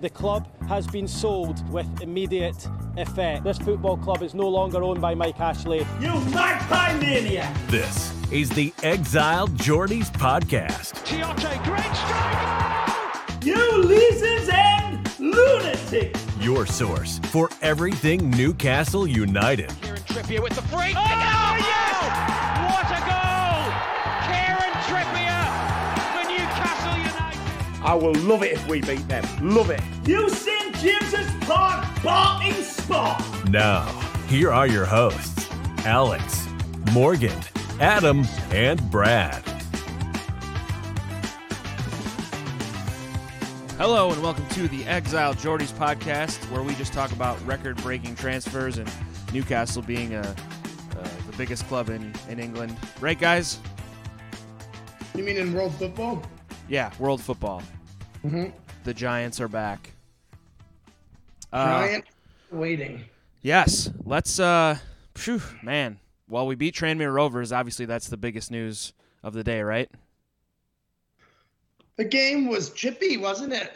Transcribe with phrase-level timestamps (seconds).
[0.00, 2.66] The club has been sold with immediate
[2.96, 3.44] effect.
[3.44, 5.86] This football club is no longer owned by Mike Ashley.
[6.00, 7.54] You magpie maniac!
[7.68, 10.94] This is the Exiled Geordies podcast.
[11.04, 13.44] Tiote, great strike!
[13.44, 16.16] You Leeses and lunatic!
[16.40, 19.68] Your source for everything Newcastle United.
[19.82, 20.94] Kieran Trippier with the break.
[20.96, 22.39] Oh, yes!
[27.82, 29.24] I will love it if we beat them.
[29.40, 29.80] Love it.
[30.06, 30.76] You St.
[30.76, 33.24] James's Park barking spot!
[33.48, 33.86] Now,
[34.28, 35.48] here are your hosts
[35.86, 36.46] Alex,
[36.92, 37.38] Morgan,
[37.80, 39.42] Adam, and Brad.
[43.78, 48.76] Hello and welcome to the Exile Geordies podcast, where we just talk about record-breaking transfers
[48.76, 48.92] and
[49.32, 50.34] Newcastle being uh,
[50.98, 52.76] uh, the biggest club in, in England.
[53.00, 53.58] Right, guys?
[55.14, 56.22] You mean in world football?
[56.68, 57.62] Yeah, world football.
[58.24, 58.52] Mhm.
[58.84, 59.92] The Giants are back.
[61.52, 62.04] Uh, Giant
[62.50, 63.04] waiting.
[63.42, 64.38] Yes, let's.
[64.38, 64.78] Uh,
[65.14, 65.98] phew, man.
[66.28, 67.52] Well, we beat Tranmere Rovers.
[67.52, 69.90] Obviously, that's the biggest news of the day, right?
[71.96, 73.74] The game was chippy, wasn't it?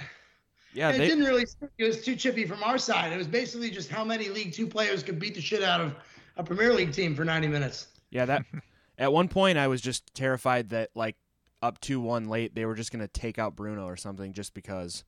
[0.73, 1.47] Yeah, it they, didn't really.
[1.79, 3.13] It was too chippy from our side.
[3.13, 5.95] It was basically just how many League Two players could beat the shit out of
[6.37, 7.89] a Premier League team for 90 minutes.
[8.11, 8.25] yeah.
[8.25, 8.45] That
[8.99, 11.17] at one point, I was just terrified that like
[11.65, 15.05] up two one late, they were just gonna take out Bruno or something, just because.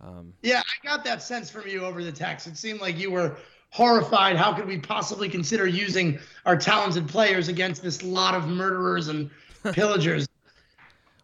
[0.00, 2.46] Um, Yeah, I got that sense from you over the text.
[2.46, 3.36] It seemed like you were
[3.70, 4.36] horrified.
[4.36, 9.30] How could we possibly consider using our talented players against this lot of murderers and
[9.72, 10.28] pillagers?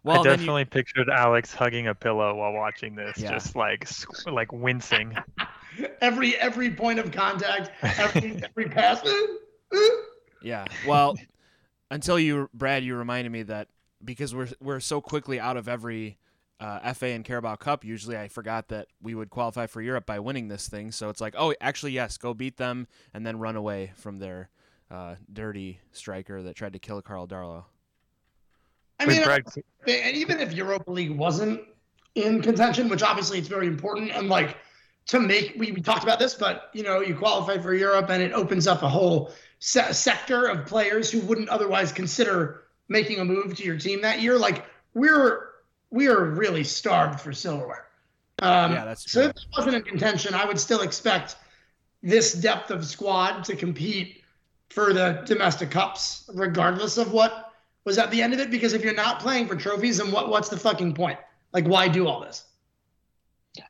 [0.03, 3.31] well, I then you- definitely pictured Alex hugging a pillow while watching this, Yeah.
[3.33, 3.87] just like
[4.25, 5.15] like wincing.
[6.01, 9.01] every every point of contact, every every pass.
[10.41, 10.65] Yeah.
[10.87, 11.15] Well,
[11.91, 13.67] until you, Brad, you reminded me that
[14.03, 16.17] because we're we're so quickly out of every
[16.59, 17.83] uh, FA and Carabao Cup.
[17.83, 20.91] Usually, I forgot that we would qualify for Europe by winning this thing.
[20.91, 24.49] So it's like, oh, actually, yes, go beat them and then run away from their
[24.91, 27.65] uh, dirty striker that tried to kill Karl Darlow.
[28.99, 29.43] I mean, Brad,
[29.87, 31.61] and even if Europa League wasn't
[32.13, 34.57] in contention, which obviously it's very important, and like
[35.07, 38.21] to make we, we talked about this, but you know, you qualify for Europe and
[38.21, 43.25] it opens up a whole se- sector of players who wouldn't otherwise consider making a
[43.25, 44.37] move to your team that year.
[44.37, 45.47] Like we're
[45.89, 47.87] we are really starved for silverware.
[48.41, 49.23] Um, Yeah, that's true.
[49.23, 51.37] So if it wasn't in contention, I would still expect
[52.03, 54.23] this depth of squad to compete
[54.69, 57.53] for the domestic cups, regardless of what
[57.85, 58.51] was at the end of it.
[58.51, 61.19] Because if you're not playing for trophies, then what what's the fucking point?
[61.53, 62.45] Like, why do all this?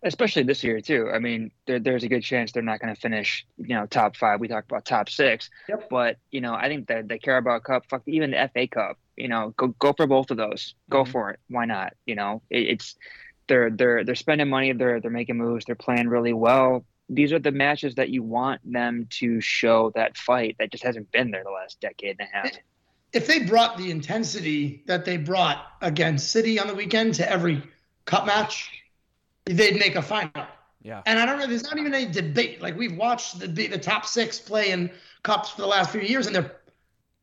[0.04, 1.10] especially this year too.
[1.12, 4.16] I mean, there, there's a good chance they're not going to finish, you know, top
[4.16, 4.40] five.
[4.40, 5.90] We talked about top six, Yep.
[5.90, 9.28] but you know, I think the the Carabao Cup, fuck, even the FA Cup, you
[9.28, 10.76] know, go go for both of those.
[10.90, 11.12] Go Mhm.
[11.12, 11.40] for it.
[11.50, 11.94] Why not?
[12.06, 12.96] You know, it, it's
[13.48, 14.72] they're they're they're spending money.
[14.74, 15.66] They're they're making moves.
[15.66, 16.86] They're playing really well.
[17.10, 21.12] These are the matches that you want them to show that fight that just hasn't
[21.12, 22.52] been there the last decade and a half.
[23.12, 27.62] If they brought the intensity that they brought against City on the weekend to every
[28.06, 28.70] cup match,
[29.46, 30.32] they'd make a final.
[30.82, 31.02] Yeah.
[31.06, 31.48] And I don't know.
[31.48, 32.62] There's not even any debate.
[32.62, 34.90] Like we've watched the the top six play in
[35.24, 36.56] cups for the last few years, and they're.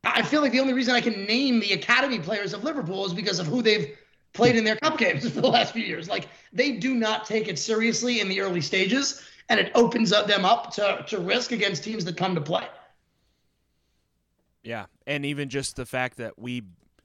[0.04, 3.12] I feel like the only reason I can name the academy players of Liverpool is
[3.12, 3.96] because of who they've
[4.32, 6.08] played in their cup games for the last few years.
[6.08, 10.26] Like they do not take it seriously in the early stages, and it opens up
[10.26, 12.66] them up to to risk against teams that come to play.
[14.62, 16.62] Yeah, and even just the fact that we,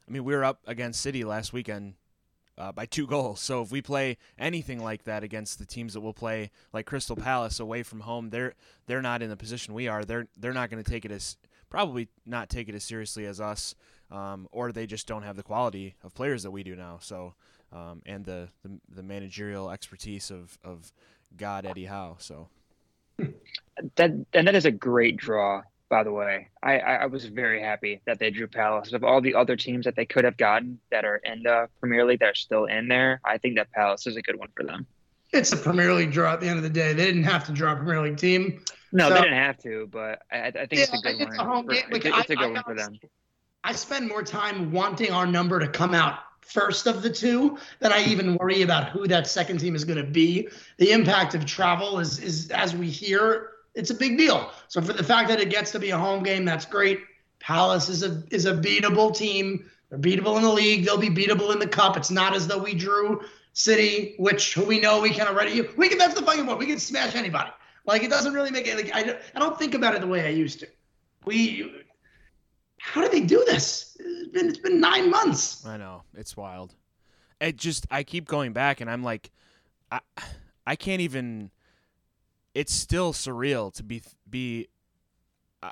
[0.07, 1.93] I mean, we were up against City last weekend
[2.57, 3.39] uh, by two goals.
[3.39, 7.15] So if we play anything like that against the teams that will play like Crystal
[7.15, 8.53] Palace away from home, they're
[8.85, 10.03] they're not in the position we are.
[10.03, 11.37] They're they're not going to take it as
[11.73, 13.73] probably not take it as seriously as us,
[14.11, 16.99] um, or they just don't have the quality of players that we do now.
[17.01, 17.33] So
[17.71, 20.93] um, and the, the the managerial expertise of of
[21.35, 22.17] God Eddie Howe.
[22.19, 22.49] So
[23.95, 27.61] that and that is a great draw by the way I, I I was very
[27.61, 30.79] happy that they drew palace of all the other teams that they could have gotten
[30.91, 34.07] that are in the premier league that are still in there i think that palace
[34.07, 34.87] is a good one for them
[35.33, 36.93] It's a Premier League draw at the end of the day.
[36.93, 38.61] They didn't have to draw a Premier League team.
[38.93, 41.45] No So- they didn't have to but i, I think it's a good it's one
[41.47, 41.83] a home for- game.
[41.91, 42.97] it's, it's a good I one for them
[43.65, 47.93] I spend more time wanting our number to come out first of the two than
[47.93, 50.49] I even worry about who that second team is going to be.
[50.79, 54.51] The impact of travel is, is as we hear, it's a big deal.
[54.67, 56.99] So for the fact that it gets to be a home game, that's great.
[57.39, 59.69] Palace is a is a beatable team.
[59.89, 60.83] They're beatable in the league.
[60.83, 61.95] They'll be beatable in the cup.
[61.95, 63.21] It's not as though we drew
[63.53, 65.61] City, which who we know we can already.
[65.77, 65.97] We can.
[65.97, 66.59] That's the fucking point.
[66.59, 67.51] We can smash anybody.
[67.85, 68.75] Like it doesn't really make it.
[68.75, 70.67] Like I, don't- I don't think about it the way I used to.
[71.25, 71.71] We.
[72.79, 73.95] How do they do this?
[73.99, 75.65] It's been it's been nine months.
[75.65, 76.75] I know it's wild.
[77.39, 79.31] It just I keep going back and I'm like,
[79.91, 79.99] I
[80.67, 81.51] I can't even.
[82.53, 84.67] It's still surreal to be be
[85.63, 85.71] uh,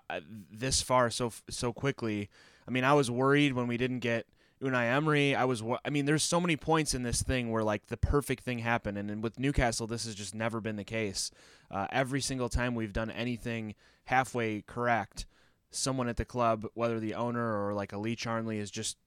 [0.52, 2.30] this far so so quickly.
[2.68, 4.26] I mean, I was worried when we didn't get
[4.62, 5.36] Unai Emery.
[5.36, 5.64] I was.
[5.84, 8.98] I mean, there's so many points in this thing where like the perfect thing happened,
[8.98, 11.32] and, and with Newcastle, this has just never been the case.
[11.70, 13.76] Uh, every single time we've done anything
[14.06, 15.26] halfway correct,
[15.72, 18.98] someone at the club, whether the owner or like a Lee Charnley, has just,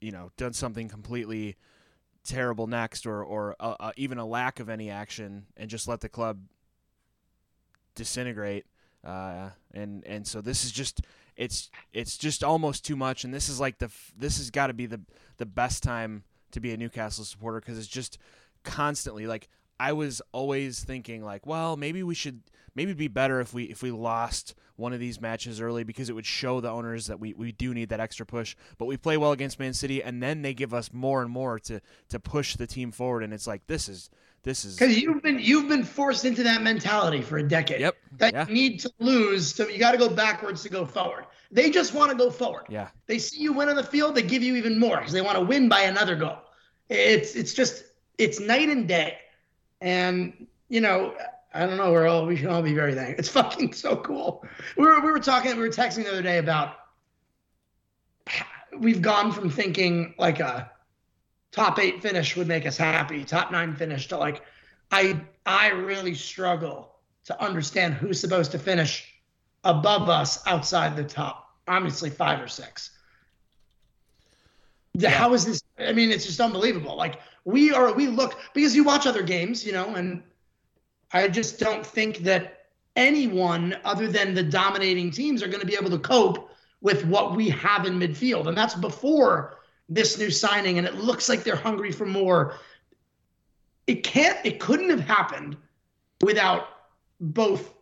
[0.00, 1.56] you know, done something completely
[2.24, 6.00] terrible next, or or uh, uh, even a lack of any action, and just let
[6.00, 6.40] the club
[7.94, 8.66] disintegrate.
[9.04, 11.02] Uh, and and so this is just
[11.38, 13.24] it's it's just almost too much.
[13.24, 15.00] And this is like the this has got to be the
[15.38, 18.18] the best time to be a Newcastle supporter because it's just
[18.64, 19.48] constantly like
[19.80, 22.42] I was always thinking like, well, maybe we should
[22.74, 26.10] maybe it'd be better if we if we lost one of these matches early because
[26.10, 28.56] it would show the owners that we, we do need that extra push.
[28.76, 31.60] But we play well against Man City and then they give us more and more
[31.60, 34.10] to to push the team forward and it's like this is
[34.42, 37.80] this is because you've been you've been forced into that mentality for a decade.
[37.80, 37.96] Yep.
[38.18, 38.46] That yeah.
[38.46, 41.26] you need to lose, so you got to go backwards to go forward.
[41.50, 42.66] They just want to go forward.
[42.68, 42.88] Yeah.
[43.06, 45.38] They see you win on the field, they give you even more because they want
[45.38, 46.38] to win by another goal.
[46.88, 47.84] It's it's just
[48.16, 49.18] it's night and day,
[49.80, 51.14] and you know
[51.52, 51.92] I don't know.
[51.92, 53.18] We're all we should all be very thankful.
[53.18, 54.44] It's fucking so cool.
[54.76, 56.76] We were we were talking we were texting the other day about
[58.78, 60.70] we've gone from thinking like a
[61.52, 64.42] top eight finish would make us happy, top nine finish to like
[64.90, 69.14] I I really struggle to understand who's supposed to finish
[69.64, 72.90] above us outside the top, obviously five or six.
[74.94, 75.10] Yeah.
[75.10, 75.62] How is this?
[75.78, 76.96] I mean, it's just unbelievable.
[76.96, 80.22] Like we are, we look because you watch other games, you know, and
[81.12, 82.66] I just don't think that
[82.96, 87.36] anyone other than the dominating teams are going to be able to cope with what
[87.36, 89.57] we have in midfield, and that's before
[89.88, 90.78] this new signing.
[90.78, 92.54] And it looks like they're hungry for more.
[93.86, 94.38] It can't.
[94.44, 95.56] It couldn't have happened
[96.22, 96.68] without
[97.20, 97.74] both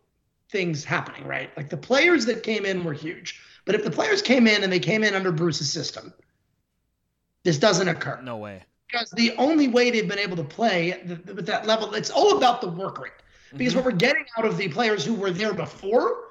[0.50, 1.55] things happening, right?
[1.56, 3.41] Like the players that came in were huge.
[3.64, 6.12] But if the players came in and they came in under Bruce's system,
[7.43, 8.20] this doesn't occur.
[8.23, 8.62] No way.
[8.87, 12.61] Because the only way they've been able to play with that level, it's all about
[12.61, 13.12] the work rate.
[13.56, 13.85] Because mm-hmm.
[13.85, 16.26] what we're getting out of the players who were there before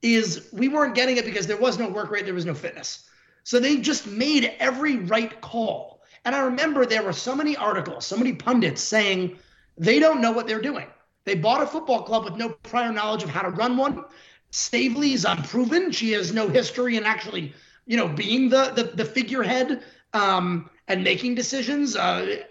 [0.00, 3.07] is we weren't getting it because there was no work rate, there was no fitness.
[3.48, 6.02] So they just made every right call.
[6.26, 9.38] And I remember there were so many articles, so many pundits saying
[9.78, 10.86] they don't know what they're doing.
[11.24, 14.04] They bought a football club with no prior knowledge of how to run one.
[14.50, 15.92] Staveley is unproven.
[15.92, 17.54] She has no history in actually,
[17.86, 21.96] you know, being the the, the figurehead um, and making decisions.
[21.96, 22.42] Uh,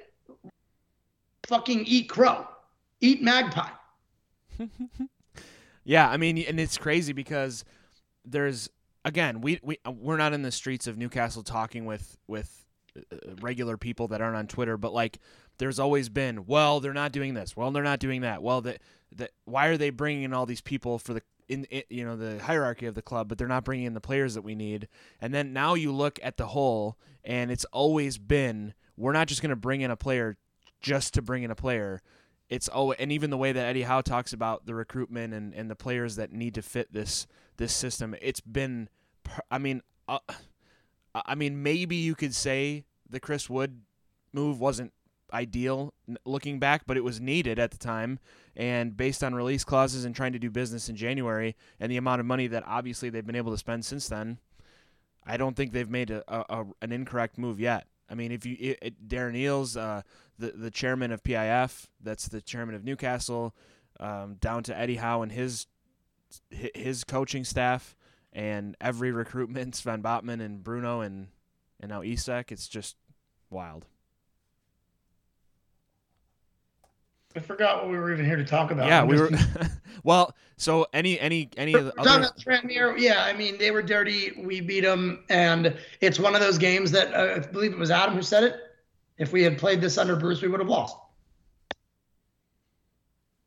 [1.45, 2.47] fucking eat crow,
[3.01, 3.69] eat magpie.
[5.83, 7.65] yeah, I mean, and it's crazy because
[8.25, 8.71] there's
[9.07, 12.65] again, we we we're not in the streets of Newcastle talking with with
[12.97, 15.19] uh, regular people that aren't on Twitter, but like
[15.57, 17.57] there's always been, well, they're not doing this.
[17.57, 18.43] Well, they're not doing that.
[18.43, 18.81] Well, that
[19.15, 22.43] that why are they bringing in all these people for the in, you know the
[22.43, 24.89] hierarchy of the club, but they're not bringing in the players that we need.
[25.21, 29.41] And then now you look at the whole, and it's always been we're not just
[29.41, 30.37] going to bring in a player
[30.81, 32.01] just to bring in a player.
[32.49, 35.69] It's oh, and even the way that Eddie Howe talks about the recruitment and, and
[35.69, 37.27] the players that need to fit this
[37.57, 38.15] this system.
[38.21, 38.89] It's been,
[39.51, 40.19] I mean, uh,
[41.13, 43.81] I mean maybe you could say the Chris Wood
[44.33, 44.93] move wasn't
[45.33, 45.93] ideal
[46.25, 48.19] looking back, but it was needed at the time.
[48.55, 52.19] And based on release clauses and trying to do business in January and the amount
[52.19, 54.39] of money that obviously they've been able to spend since then,
[55.25, 57.87] I don't think they've made a, a an incorrect move yet.
[58.09, 60.01] I mean, if you it, it, Darren Eales, uh,
[60.39, 63.53] the the chairman of PIF, that's the chairman of Newcastle,
[63.99, 65.67] um, down to Eddie Howe and his
[66.49, 67.96] his coaching staff,
[68.37, 71.27] and every recruitment, Sven Botman and Bruno and
[71.79, 72.95] and now Isak, it's just
[73.49, 73.85] wild.
[77.35, 78.87] I forgot what we were even here to talk about.
[78.87, 79.29] Yeah, I'm we were.
[80.03, 82.29] well, so any any any of the other.
[82.39, 84.41] Tranmere, yeah, I mean they were dirty.
[84.43, 87.91] We beat them, and it's one of those games that uh, I believe it was
[87.91, 88.55] Adam who said it.
[89.17, 90.95] If we had played this under Bruce, we would have lost.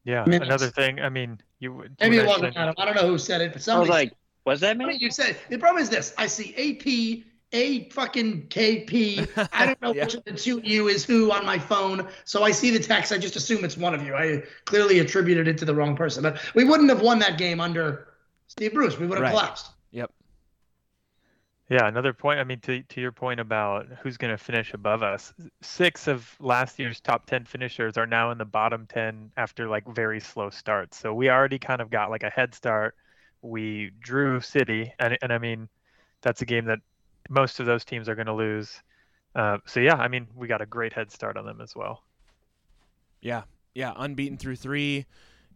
[0.04, 1.00] Yeah, I mean, another thing.
[1.00, 1.96] I mean, you would.
[2.00, 2.74] maybe it wasn't Adam.
[2.78, 3.90] I don't know who said it, but somebody.
[3.90, 4.12] I was like,
[4.50, 4.96] was that me?
[4.98, 9.28] You said the problem is this: I see AP a fucking KP.
[9.52, 10.04] I don't know yeah.
[10.04, 12.08] which of the two you is who on my phone.
[12.24, 13.12] So I see the text.
[13.12, 14.14] I just assume it's one of you.
[14.14, 16.22] I clearly attributed it to the wrong person.
[16.22, 18.08] But we wouldn't have won that game under
[18.48, 18.98] Steve Bruce.
[18.98, 19.30] We would have right.
[19.30, 19.70] collapsed.
[19.92, 20.12] Yep.
[21.68, 22.40] Yeah, another point.
[22.40, 26.36] I mean, to to your point about who's going to finish above us, six of
[26.40, 30.50] last year's top ten finishers are now in the bottom ten after like very slow
[30.50, 30.98] starts.
[30.98, 32.96] So we already kind of got like a head start.
[33.42, 35.68] We drew City, and and I mean,
[36.22, 36.80] that's a game that
[37.28, 38.82] most of those teams are going to lose.
[39.34, 42.02] Uh, so yeah, I mean, we got a great head start on them as well.
[43.20, 43.42] Yeah,
[43.74, 45.06] yeah, unbeaten through three.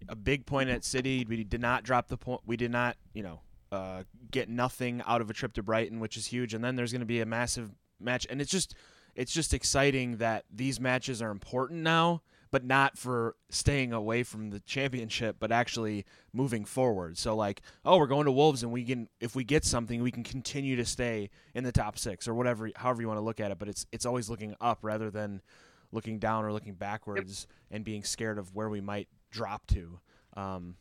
[0.08, 1.24] A big point at City.
[1.26, 2.42] We did not drop the point.
[2.44, 3.40] We did not, you know,
[3.72, 6.52] uh, get nothing out of a trip to Brighton, which is huge.
[6.52, 8.74] And then there's going to be a massive match, and it's just,
[9.14, 12.22] it's just exciting that these matches are important now,
[12.54, 17.18] but not for staying away from the championship, but actually moving forward.
[17.18, 20.12] So like, oh, we're going to Wolves, and we can, if we get something, we
[20.12, 23.40] can continue to stay in the top six or whatever, however you want to look
[23.40, 23.58] at it.
[23.58, 25.42] But it's it's always looking up rather than
[25.90, 29.98] looking down or looking backwards and being scared of where we might drop to.
[30.36, 30.76] Um,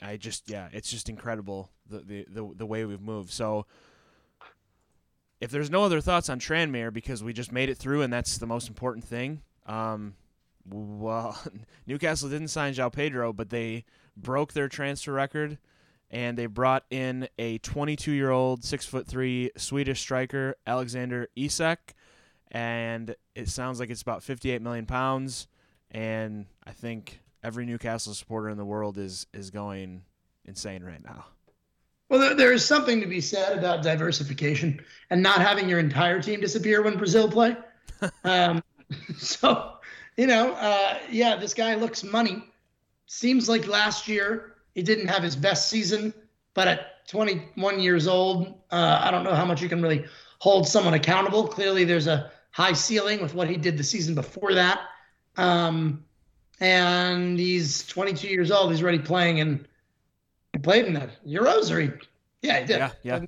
[0.00, 3.32] I just yeah, it's just incredible the, the the the way we've moved.
[3.32, 3.66] So
[5.40, 8.38] if there's no other thoughts on Tranmere because we just made it through and that's
[8.38, 9.42] the most important thing.
[9.66, 10.14] Um,
[10.68, 11.38] well,
[11.86, 13.84] Newcastle didn't sign João Pedro, but they
[14.16, 15.58] broke their transfer record
[16.10, 21.94] and they brought in a 22 year old, six foot three Swedish striker, Alexander Isak,
[22.50, 25.48] and it sounds like it's about 58 million pounds.
[25.90, 30.02] And I think every Newcastle supporter in the world is is going
[30.44, 31.26] insane right now.
[32.08, 36.20] Well, there, there is something to be said about diversification and not having your entire
[36.20, 37.56] team disappear when Brazil play.
[38.24, 38.62] um,
[39.16, 39.74] so,
[40.16, 42.42] you know, uh, yeah, this guy looks money.
[43.06, 46.14] Seems like last year he didn't have his best season,
[46.54, 50.04] but at 21 years old, uh, I don't know how much you can really
[50.38, 51.46] hold someone accountable.
[51.46, 54.80] Clearly, there's a high ceiling with what he did the season before that.
[55.36, 56.04] Um,
[56.60, 58.70] and he's 22 years old.
[58.70, 59.66] He's already playing and
[60.52, 61.90] He played in that Euros, or he,
[62.42, 62.78] yeah, he did.
[62.78, 63.20] Yeah, yeah.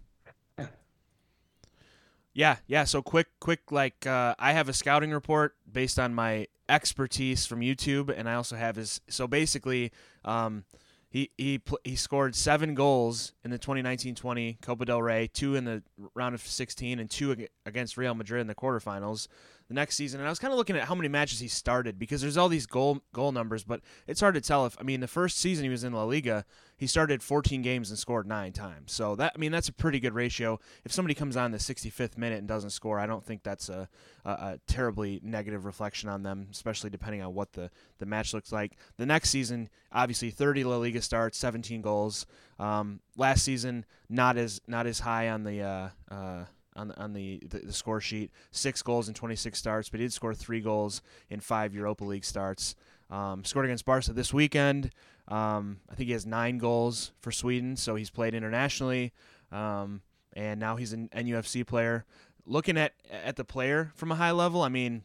[2.37, 2.85] Yeah, yeah.
[2.85, 3.73] So quick, quick.
[3.73, 8.35] Like uh, I have a scouting report based on my expertise from YouTube, and I
[8.35, 9.01] also have his.
[9.09, 9.91] So basically,
[10.23, 10.67] um,
[11.09, 15.65] he he pl- he scored seven goals in the 2019-20 Copa del Rey, two in
[15.65, 15.83] the
[16.15, 19.29] round of 16, and two ag- against Real Madrid in the quarterfinals
[19.69, 20.21] the next season.
[20.21, 22.49] And I was kind of looking at how many matches he started because there's all
[22.49, 25.65] these goal goal numbers, but it's hard to tell if I mean the first season
[25.65, 26.45] he was in La Liga,
[26.77, 28.93] he started 14 games and scored nine times.
[28.93, 30.61] So that I mean that's a pretty good ratio.
[30.85, 33.89] If somebody comes on the 65th minute and doesn't score, I don't think that's a,
[34.25, 38.53] a, a terribly negative reflection on them, especially depending on what the the match looks
[38.53, 38.77] like.
[38.99, 42.27] The next season, obviously 30 La Liga starts, 17 goals.
[42.59, 46.45] Um, last season, not as not as high on the uh, uh,
[46.77, 48.31] on on the, the, the score sheet.
[48.51, 52.25] Six goals in 26 starts, but he did score three goals in five Europa League
[52.25, 52.75] starts.
[53.09, 54.91] Um, scored against Barca this weekend.
[55.29, 59.13] Um, I think he has nine goals for Sweden, so he's played internationally,
[59.51, 60.03] um,
[60.35, 62.05] and now he's an NUFC player.
[62.45, 65.03] Looking at at the player from a high level, I mean,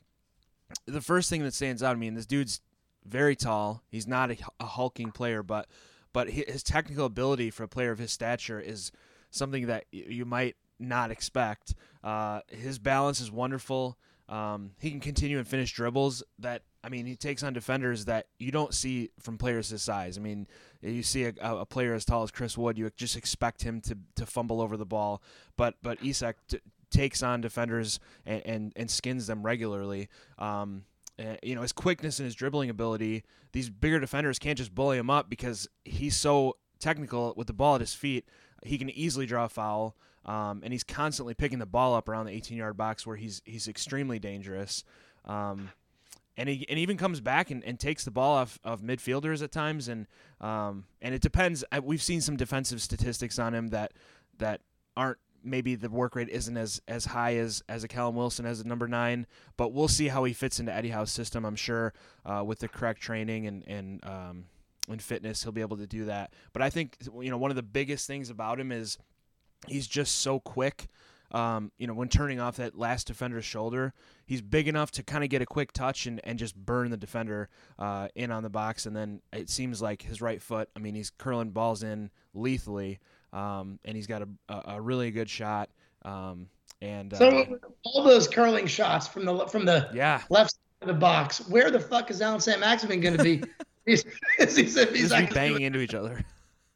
[0.86, 2.62] the first thing that stands out, I mean, this dude's
[3.06, 3.84] very tall.
[3.90, 5.68] He's not a, a hulking player, but
[6.14, 8.92] but his technical ability for a player of his stature is
[9.30, 11.76] something that you might not expect.
[12.04, 13.98] Uh, his balance is wonderful.
[14.28, 18.28] Um, he can continue and finish dribbles that I mean he takes on defenders that
[18.40, 20.18] you don't see from players his size.
[20.18, 20.48] I mean
[20.82, 23.98] you see a, a player as tall as Chris Wood, you just expect him to,
[24.16, 25.22] to fumble over the ball,
[25.58, 26.60] but but Isak t-
[26.90, 30.08] takes on defenders and, and, and skins them regularly.
[30.40, 30.86] Um,
[31.20, 33.24] uh, you know his quickness and his dribbling ability.
[33.52, 37.76] These bigger defenders can't just bully him up because he's so technical with the ball
[37.76, 38.26] at his feet.
[38.64, 39.96] He can easily draw a foul.
[40.26, 43.42] Um, and he's constantly picking the ball up around the 18 yard box where he's
[43.46, 44.84] he's extremely dangerous.
[45.26, 45.72] Um,
[46.38, 49.52] and he and even comes back and, and takes the ball off of midfielders at
[49.52, 50.08] times and
[50.40, 51.64] um, and it depends.
[51.84, 53.94] We've seen some defensive statistics on him that
[54.38, 54.62] that
[54.96, 58.60] aren't maybe the work rate isn't as as high as as a Callum Wilson as
[58.60, 59.26] a number nine,
[59.58, 61.46] but we'll see how he fits into Eddie Howe's system.
[61.46, 61.94] I'm sure
[62.26, 64.46] uh, with the correct training and and um,
[64.90, 66.34] and fitness, he'll be able to do that.
[66.54, 68.98] But I think you know one of the biggest things about him is
[69.68, 70.88] he's just so quick.
[71.32, 73.94] Um, you know, when turning off that last defender's shoulder,
[74.26, 76.98] he's big enough to kind of get a quick touch and, and just burn the
[76.98, 77.48] defender
[77.80, 78.86] uh, in on the box.
[78.86, 83.00] And then it seems like his right foot, I mean, he's curling balls in lethally,
[83.32, 85.70] um, and he's got a, a, really good shot.
[86.04, 86.48] Um,
[86.82, 90.22] and uh, so all those curling shots from the from the yeah.
[90.30, 93.42] left side of the box, where the fuck is Allan Saint-Maximin going to be?
[93.86, 94.06] he's,
[94.38, 96.24] he's, he's, he's banging into each other.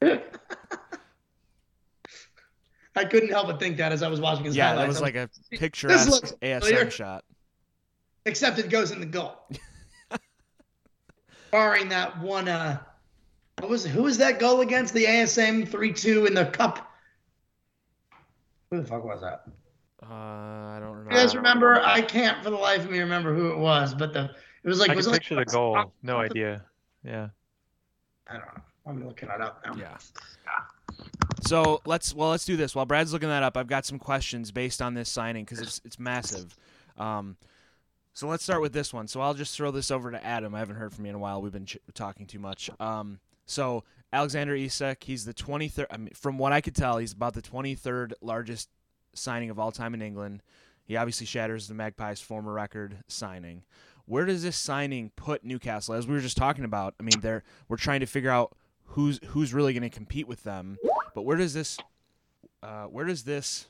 [2.96, 4.82] I couldn't help but think that as I was watching his yeah, highlights.
[4.82, 6.90] that was like a picturesque ASM familiar.
[6.90, 7.24] shot.
[8.24, 9.36] Except it goes in the goal.
[11.50, 12.78] Barring that one uh
[13.60, 16.90] what was who was that goal against the ASM 3-2 in the cup?
[18.70, 19.44] Who the fuck was that?
[20.02, 21.12] Uh, I don't remember.
[21.12, 21.80] You guys remember?
[21.82, 24.30] I can't for the life of me remember who it was, but the
[24.64, 25.92] it was like I was can it picture like, the goal.
[26.02, 26.64] No idea.
[27.04, 27.28] Yeah.
[28.28, 28.62] I don't know.
[28.86, 29.74] I'm looking it up now.
[29.76, 29.96] Yeah.
[30.44, 30.75] Yeah.
[31.46, 33.56] So let's well let's do this while Brad's looking that up.
[33.56, 36.56] I've got some questions based on this signing because it's it's massive.
[36.98, 37.36] Um,
[38.14, 39.06] So let's start with this one.
[39.08, 40.54] So I'll just throw this over to Adam.
[40.54, 41.42] I haven't heard from you in a while.
[41.42, 42.70] We've been ch- talking too much.
[42.80, 45.86] Um, so Alexander Isak, he's the 23rd.
[45.90, 48.70] I mean, from what I could tell, he's about the 23rd largest
[49.12, 50.42] signing of all time in England.
[50.84, 53.64] He obviously shatters the Magpies' former record signing.
[54.06, 55.94] Where does this signing put Newcastle?
[55.94, 59.20] As we were just talking about, I mean, they're we're trying to figure out who's
[59.28, 60.78] who's really going to compete with them.
[61.14, 61.78] But where does this,
[62.62, 63.66] uh, where does this,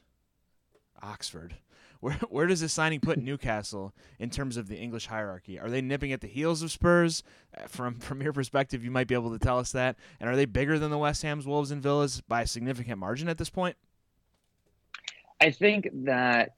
[1.03, 1.57] Oxford?
[2.01, 5.59] Where, where does this signing put Newcastle in terms of the English hierarchy?
[5.59, 7.23] Are they nipping at the heels of Spurs?
[7.57, 9.97] Uh, From from your perspective, you might be able to tell us that.
[10.21, 13.31] And are they bigger than the West Ham's, Wolves, and Villas by a significant margin
[13.31, 13.77] at this point?
[15.41, 16.57] I think that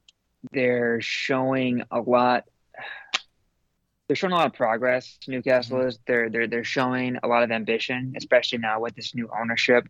[0.51, 2.45] they're showing a lot.
[4.09, 5.19] They're showing a lot of progress.
[5.29, 5.99] Newcastle is.
[6.07, 9.87] They're they're they're showing a lot of ambition, especially now with this new ownership.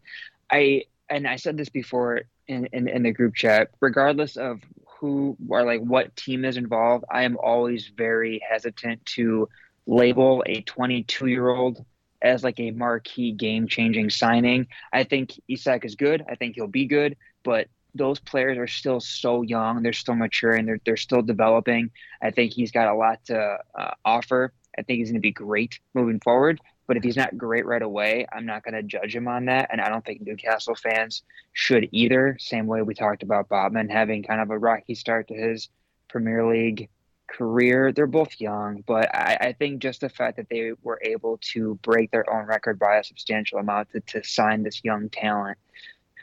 [0.50, 3.70] I and I said this before in, in, in the group chat.
[3.80, 4.60] Regardless of
[4.98, 9.48] who or like what team is involved, I am always very hesitant to
[9.86, 11.84] label a 22 year old
[12.20, 14.66] as like a marquee game changing signing.
[14.92, 16.24] I think Isak is good.
[16.28, 19.82] I think he'll be good, but those players are still so young.
[19.82, 20.66] They're still maturing.
[20.66, 21.90] They're, they're still developing.
[22.22, 24.52] I think he's got a lot to uh, offer.
[24.78, 26.60] I think he's going to be great moving forward.
[26.86, 29.68] But if he's not great right away, I'm not going to judge him on that.
[29.70, 32.36] And I don't think Newcastle fans should either.
[32.40, 35.68] Same way we talked about Botman having kind of a rocky start to his
[36.08, 36.88] Premier League
[37.26, 37.92] career.
[37.92, 41.74] They're both young, but I, I think just the fact that they were able to
[41.82, 45.58] break their own record by a substantial amount to, to sign this young talent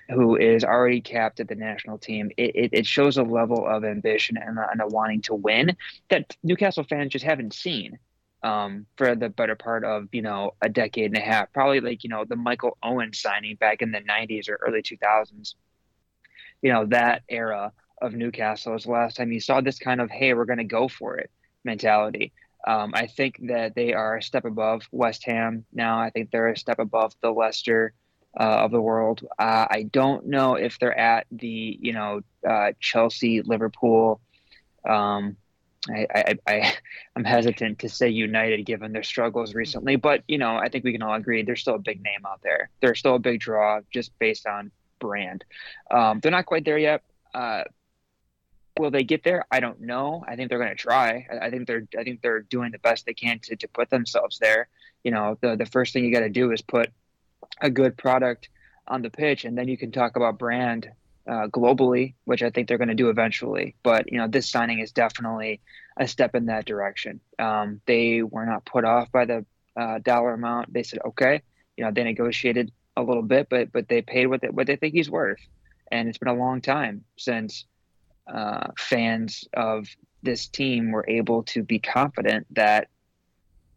[0.09, 3.83] who is already capped at the national team, it, it, it shows a level of
[3.83, 5.75] ambition and a, and a wanting to win
[6.09, 7.97] that Newcastle fans just haven't seen
[8.43, 11.51] um, for the better part of you know a decade and a half.
[11.51, 15.55] Probably like you know the Michael Owen signing back in the '90s or early 2000s.
[16.61, 17.71] You know that era
[18.01, 20.63] of Newcastle was the last time you saw this kind of "Hey, we're going to
[20.63, 21.31] go for it"
[21.63, 22.33] mentality.
[22.67, 25.99] Um, I think that they are a step above West Ham now.
[25.99, 27.93] I think they're a step above the Leicester
[28.43, 29.25] of the world.
[29.39, 34.19] Uh, I don't know if they're at the you know uh, Chelsea, Liverpool.
[34.87, 35.37] Um,
[35.89, 36.73] I, I, I
[37.15, 40.91] I'm hesitant to say United given their struggles recently, but you know I think we
[40.91, 42.69] can all agree they're still a big name out there.
[42.81, 45.45] They're still a big draw just based on brand.
[45.91, 47.03] Um, they're not quite there yet.
[47.33, 47.63] Uh,
[48.77, 49.45] will they get there?
[49.51, 50.23] I don't know.
[50.27, 51.27] I think they're going to try.
[51.31, 53.89] I, I think they're I think they're doing the best they can to to put
[53.89, 54.67] themselves there.
[55.03, 56.91] You know the the first thing you got to do is put
[57.61, 58.49] a good product
[58.87, 60.89] on the pitch, and then you can talk about brand
[61.27, 63.75] uh, globally, which I think they're going to do eventually.
[63.83, 65.61] But you know, this signing is definitely
[65.97, 67.19] a step in that direction.
[67.39, 70.71] Um, they were not put off by the uh, dollar amount.
[70.73, 71.41] They said, okay,
[71.77, 74.75] you know, they negotiated a little bit, but but they paid what they, what they
[74.75, 75.39] think he's worth.
[75.91, 77.65] And it's been a long time since
[78.27, 79.87] uh, fans of
[80.23, 82.87] this team were able to be confident that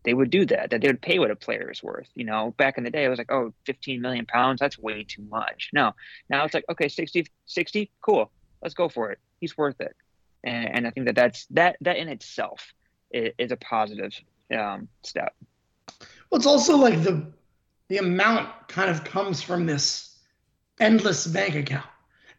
[0.05, 2.09] they would do that, that they would pay what a player is worth.
[2.15, 5.05] You know, back in the day, it was like, oh, 15 million pounds, that's way
[5.05, 5.71] too much.
[5.73, 5.93] No,
[6.29, 8.31] now it's like, okay, 60, 60, cool,
[8.63, 9.19] let's go for it.
[9.41, 9.95] He's worth it.
[10.45, 12.73] And, and I think that that's, that, that in itself
[13.11, 14.13] is, is a positive
[14.57, 15.35] um, step.
[16.31, 17.33] Well, it's also like the,
[17.89, 20.17] the amount kind of comes from this
[20.81, 21.87] endless bank account.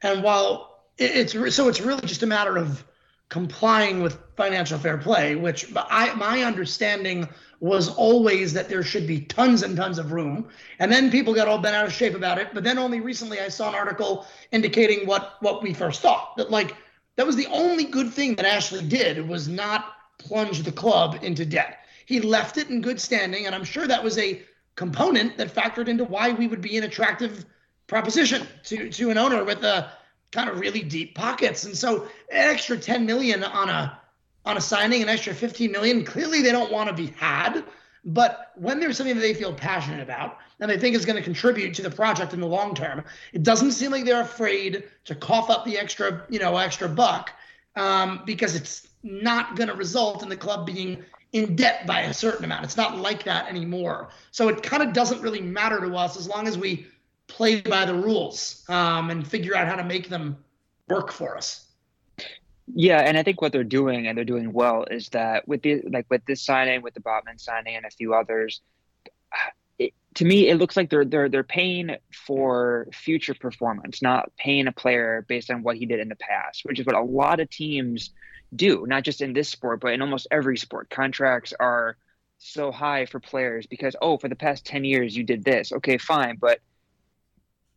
[0.02, 2.84] And while it, it's, so it's really just a matter of
[3.30, 9.22] complying with financial fair play, which I, my understanding was always that there should be
[9.22, 10.48] tons and tons of room.
[10.80, 12.50] And then people got all bent out of shape about it.
[12.54, 16.50] But then only recently I saw an article indicating what what we first thought that
[16.50, 16.76] like
[17.18, 21.46] that was the only good thing that Ashley did was not plunge the club into
[21.46, 21.80] debt.
[22.06, 24.42] He left it in good standing, and I'm sure that was a
[24.76, 27.46] component that factored into why we would be an attractive
[27.88, 29.92] proposition to to an owner with a
[30.32, 31.66] kind of really deep pockets.
[31.66, 34.00] And so an extra 10 million on a
[34.46, 36.04] on a signing, an extra 15 million.
[36.04, 37.64] Clearly, they don't want to be had.
[38.06, 41.22] But when there's something that they feel passionate about and they think is going to
[41.22, 45.16] contribute to the project in the long term, it doesn't seem like they're afraid to
[45.16, 47.32] cough up the extra, you know, extra buck
[47.76, 52.14] um, because it's not going to result in the club being in debt by a
[52.14, 52.64] certain amount.
[52.64, 54.10] It's not like that anymore.
[54.32, 56.88] So it kind of doesn't really matter to us as long as we
[57.30, 60.38] play by the rules um, and figure out how to make them
[60.90, 61.66] work for us.
[62.76, 65.82] Yeah, and I think what they're doing, and they're doing well, is that with the
[65.90, 68.62] like with this signing, with the Botman signing, and a few others,
[69.80, 71.96] it, to me, it looks like they're they're they're paying
[72.28, 76.62] for future performance, not paying a player based on what he did in the past,
[76.64, 78.12] which is what a lot of teams
[78.56, 80.90] do, not just in this sport, but in almost every sport.
[80.90, 81.98] Contracts are
[82.38, 85.72] so high for players because oh, for the past ten years you did this.
[85.72, 86.60] Okay, fine, but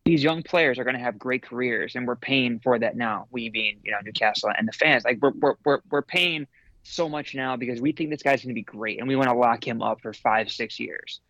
[0.05, 3.27] these young players are going to have great careers and we're paying for that now
[3.31, 6.47] we being you know newcastle and the fans like we're, we're, we're, we're paying
[6.83, 9.29] so much now because we think this guy's going to be great and we want
[9.29, 11.21] to lock him up for five, six years.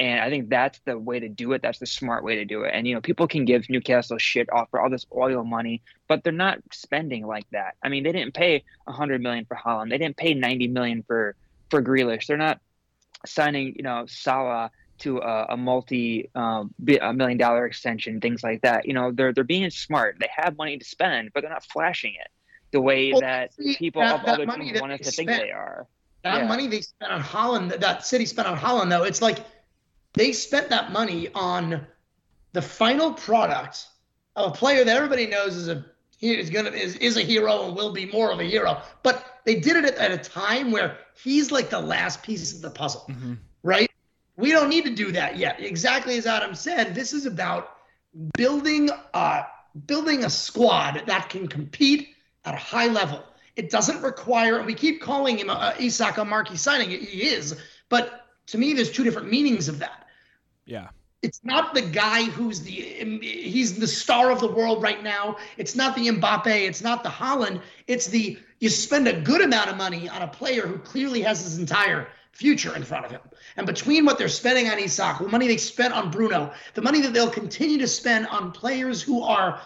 [0.00, 1.62] And I think that's the way to do it.
[1.62, 2.70] That's the smart way to do it.
[2.72, 6.22] And you know, people can give Newcastle shit off for all this oil money, but
[6.22, 7.74] they're not spending like that.
[7.82, 9.90] I mean, they didn't pay a hundred million for Haaland.
[9.90, 11.34] They didn't pay ninety million for
[11.68, 12.26] for Grealish.
[12.26, 12.60] They're not
[13.26, 18.62] signing, you know, Salah to a, a multi um, a million dollar extension, things like
[18.62, 18.86] that.
[18.86, 20.16] You know, they're they're being smart.
[20.20, 22.28] They have money to spend, but they're not flashing it
[22.70, 25.28] the way well, that see, people that, of that other teams want us to spent,
[25.28, 25.86] think they are.
[26.22, 26.48] That yeah.
[26.48, 29.38] money they spent on Haaland, that City spent on Haaland, though, it's like
[30.14, 31.86] they spent that money on
[32.52, 33.86] the final product
[34.36, 35.84] of a player that everybody knows is a
[36.20, 38.82] is gonna is, is a hero and will be more of a hero.
[39.02, 42.60] But they did it at, at a time where he's like the last piece of
[42.60, 43.34] the puzzle, mm-hmm.
[44.38, 45.60] We don't need to do that yet.
[45.60, 47.74] Exactly as Adam said, this is about
[48.36, 49.42] building uh
[49.86, 52.08] building a squad that can compete
[52.44, 53.22] at a high level.
[53.56, 56.90] It doesn't require, and we keep calling him uh, Isak a marquee signing.
[56.90, 60.06] He is, but to me, there's two different meanings of that.
[60.64, 60.88] Yeah.
[61.22, 65.36] It's not the guy who's the he's the star of the world right now.
[65.56, 66.46] It's not the Mbappe.
[66.46, 67.60] It's not the Haaland.
[67.88, 71.42] It's the you spend a good amount of money on a player who clearly has
[71.42, 73.20] his entire future in front of him.
[73.58, 77.02] And between what they're spending on Isak, the money they spent on Bruno, the money
[77.02, 79.60] that they'll continue to spend on players who are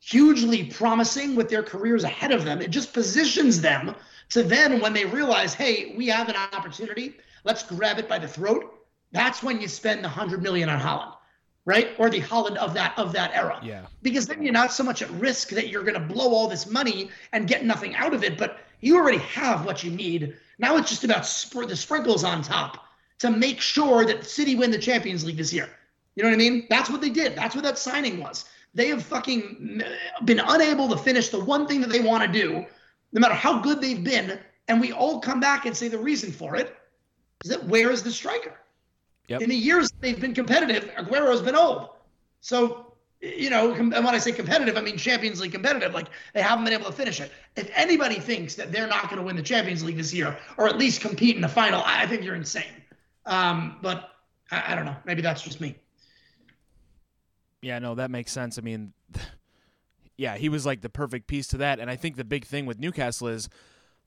[0.00, 3.94] hugely promising with their careers ahead of them, it just positions them
[4.30, 8.28] to then, when they realize, hey, we have an opportunity, let's grab it by the
[8.28, 8.76] throat
[9.12, 11.12] that's when you spend the hundred million on Haaland
[11.64, 11.88] right?
[11.98, 13.58] Or the Haaland of that of that era.
[13.60, 13.86] Yeah.
[14.00, 16.64] Because then you're not so much at risk that you're going to blow all this
[16.70, 20.36] money and get nothing out of it, but you already have what you need.
[20.58, 22.85] Now it's just about sp- the sprinkles on top
[23.18, 25.68] to make sure that City win the Champions League this year.
[26.14, 26.66] You know what I mean?
[26.68, 27.36] That's what they did.
[27.36, 28.46] That's what that signing was.
[28.74, 29.82] They have fucking
[30.24, 32.64] been unable to finish the one thing that they want to do,
[33.12, 34.38] no matter how good they've been.
[34.68, 36.76] And we all come back and say the reason for it
[37.44, 38.54] is that where is the striker?
[39.28, 39.42] Yep.
[39.42, 41.90] In the years they've been competitive, Aguero's been old.
[42.40, 45.94] So, you know, and when I say competitive, I mean Champions League competitive.
[45.94, 47.32] Like they haven't been able to finish it.
[47.56, 50.68] If anybody thinks that they're not going to win the Champions League this year, or
[50.68, 52.64] at least compete in the final, I think you're insane.
[53.26, 54.10] Um, but
[54.50, 54.96] I, I don't know.
[55.04, 55.76] Maybe that's just me.
[57.60, 58.58] Yeah, no, that makes sense.
[58.58, 58.92] I mean,
[60.16, 61.80] yeah, he was like the perfect piece to that.
[61.80, 63.48] And I think the big thing with Newcastle is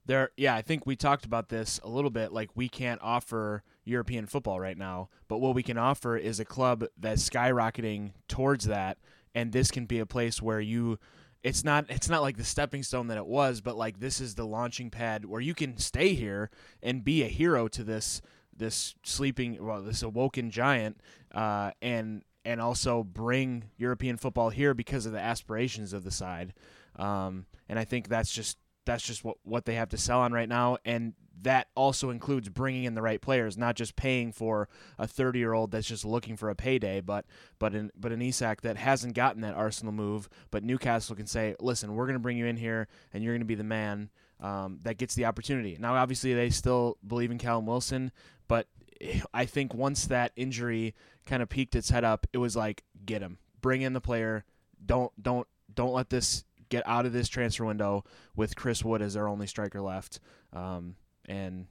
[0.06, 0.32] there.
[0.38, 2.32] Yeah, I think we talked about this a little bit.
[2.32, 5.10] Like we can't offer European football right now.
[5.28, 8.98] But what we can offer is a club that's skyrocketing towards that,
[9.36, 10.98] and this can be a place where you
[11.44, 14.36] it's not it's not like the stepping stone that it was, but like this is
[14.36, 16.50] the launching pad where you can stay here
[16.82, 18.22] and be a hero to this
[18.60, 21.02] this sleeping well this awoken giant
[21.34, 26.54] uh, and and also bring European football here because of the aspirations of the side.
[26.96, 30.32] Um, and I think that's just that's just what, what they have to sell on
[30.32, 30.78] right now.
[30.84, 34.68] And that also includes bringing in the right players, not just paying for
[34.98, 37.26] a 30 year old that's just looking for a payday, but
[37.60, 40.28] but an but an Isak that hasn't gotten that Arsenal move.
[40.52, 43.42] But Newcastle can say, listen, we're going to bring you in here, and you're going
[43.42, 45.78] to be the man um, that gets the opportunity.
[45.80, 48.12] Now, obviously, they still believe in Callum Wilson,
[48.48, 48.68] but
[49.34, 53.22] I think once that injury kind of peaked its head up, it was like, get
[53.22, 54.46] him, bring in the player.
[54.86, 58.04] Don't don't don't let this get out of this transfer window
[58.36, 60.20] with Chris Wood as their only striker left.
[60.54, 61.68] Um, and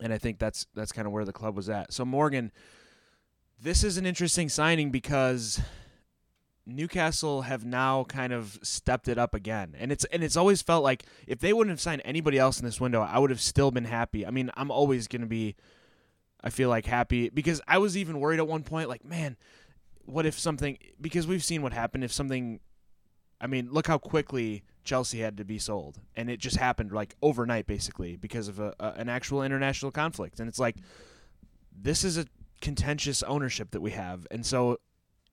[0.00, 1.92] and I think that's that's kind of where the club was at.
[1.92, 2.52] So Morgan,
[3.60, 5.60] this is an interesting signing because
[6.66, 9.74] Newcastle have now kind of stepped it up again.
[9.78, 12.64] And it's and it's always felt like if they wouldn't have signed anybody else in
[12.64, 14.26] this window, I would have still been happy.
[14.26, 15.56] I mean, I'm always going to be
[16.42, 19.36] I feel like happy because I was even worried at one point like, man,
[20.04, 22.60] what if something because we've seen what happened if something
[23.40, 27.14] I mean, look how quickly Chelsea had to be sold, and it just happened like
[27.20, 30.40] overnight, basically, because of a, a, an actual international conflict.
[30.40, 30.76] And it's like,
[31.76, 32.26] this is a
[32.62, 34.78] contentious ownership that we have, and so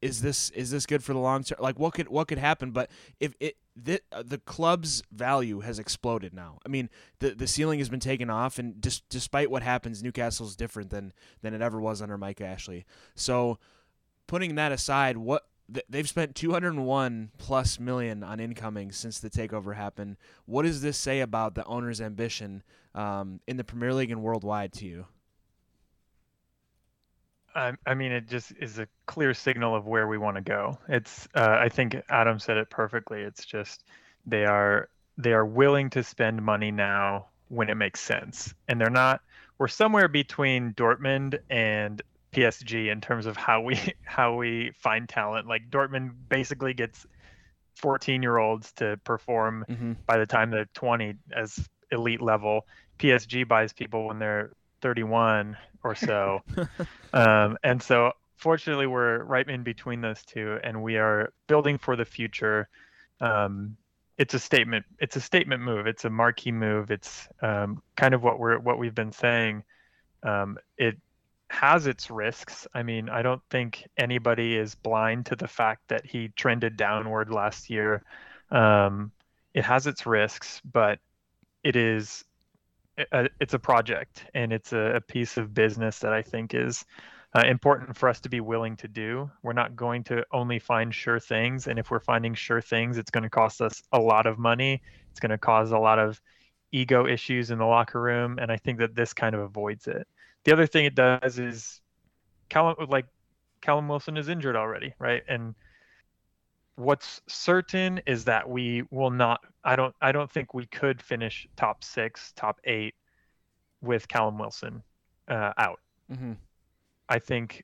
[0.02, 1.58] is this is this good for the long term?
[1.60, 2.72] Like, what could what could happen?
[2.72, 6.60] But if it the, uh, the club's value has exploded now.
[6.66, 10.56] I mean, the the ceiling has been taken off, and dis, despite what happens, Newcastle's
[10.56, 12.86] different than than it ever was under Mike Ashley.
[13.16, 13.60] So,
[14.28, 15.48] putting that aside, what
[15.88, 20.18] they've spent 201 plus million on incoming since the takeover happened.
[20.46, 24.74] What does this say about the owner's ambition um, in the Premier League and worldwide
[24.74, 25.06] to you?
[27.56, 30.78] I, I mean, it just is a clear signal of where we want to go.
[30.88, 33.22] It's, uh, I think Adam said it perfectly.
[33.22, 33.84] It's just
[34.26, 38.90] they are they are willing to spend money now when it makes sense, and they're
[38.90, 39.22] not.
[39.58, 45.48] We're somewhere between Dortmund and PSG in terms of how we how we find talent.
[45.48, 47.06] Like Dortmund basically gets
[47.76, 49.94] 14 year olds to perform mm-hmm.
[50.06, 52.66] by the time they're 20 as elite level.
[53.00, 56.42] PSG buys people when they're 31 or so.
[57.14, 61.96] um, and so fortunately, we're right in between those two, and we are building for
[61.96, 62.68] the future.
[63.20, 63.78] Um,
[64.18, 64.86] it's a statement.
[65.00, 65.88] It's a statement move.
[65.88, 66.92] It's a marquee move.
[66.92, 69.64] It's um, kind of what we're what we've been saying.
[70.24, 70.98] Um, it
[71.50, 72.68] has its risks.
[72.74, 77.30] I mean, I don't think anybody is blind to the fact that he trended downward
[77.30, 78.04] last year.
[78.50, 79.12] Um,
[79.54, 81.00] it has its risks, but
[81.64, 82.24] it is
[83.12, 86.86] a, it's a project and it's a, a, piece of business that I think is
[87.36, 89.30] uh, important for us to be willing to do.
[89.44, 93.12] We're not going to only find sure things, and if we're finding sure things, it's
[93.12, 94.82] going to cost us a lot of money.
[95.12, 96.22] It's going to cause a lot of
[96.72, 100.08] ego issues in the locker room, and I think that this kind of avoids it.
[100.44, 101.82] The other thing it does is
[102.50, 103.06] Callum like
[103.62, 105.24] Callum Wilson is injured already, right?
[105.28, 105.56] And
[106.82, 111.48] what's certain is that we will not I don't I don't think we could finish
[111.56, 112.96] top 6, top 8
[113.82, 114.82] with Callum Wilson
[115.28, 115.80] uh, out.
[116.12, 116.34] Mm-hmm.
[117.08, 117.64] I think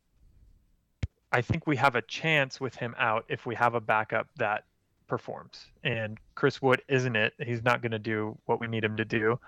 [1.32, 4.64] I think we have a chance with him out if we have a backup that
[5.08, 5.66] performs.
[5.84, 7.34] And Chris Wood isn't it.
[7.44, 9.40] He's not going to do what we need him to do.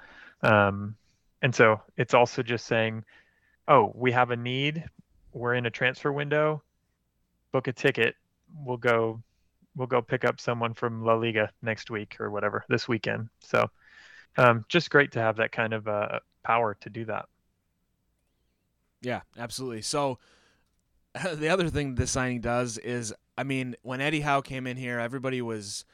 [0.42, 0.96] Um,
[1.42, 3.04] and so it's also just saying,
[3.68, 4.84] oh, we have a need.
[5.32, 6.64] We're in a transfer window.
[7.52, 8.16] Book a ticket.
[8.66, 9.22] We'll go.
[9.76, 13.30] We'll go pick up someone from La Liga next week or whatever this weekend.
[13.40, 13.70] So,
[14.38, 17.28] um, just great to have that kind of uh, power to do that.
[19.02, 19.82] Yeah, absolutely.
[19.82, 20.20] So,
[21.34, 25.00] the other thing this signing does is, I mean, when Eddie Howe came in here,
[25.00, 25.86] everybody was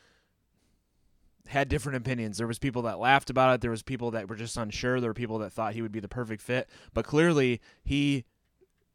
[1.47, 2.37] had different opinions.
[2.37, 3.61] There was people that laughed about it.
[3.61, 4.99] There was people that were just unsure.
[4.99, 6.69] There were people that thought he would be the perfect fit.
[6.93, 8.25] But clearly, he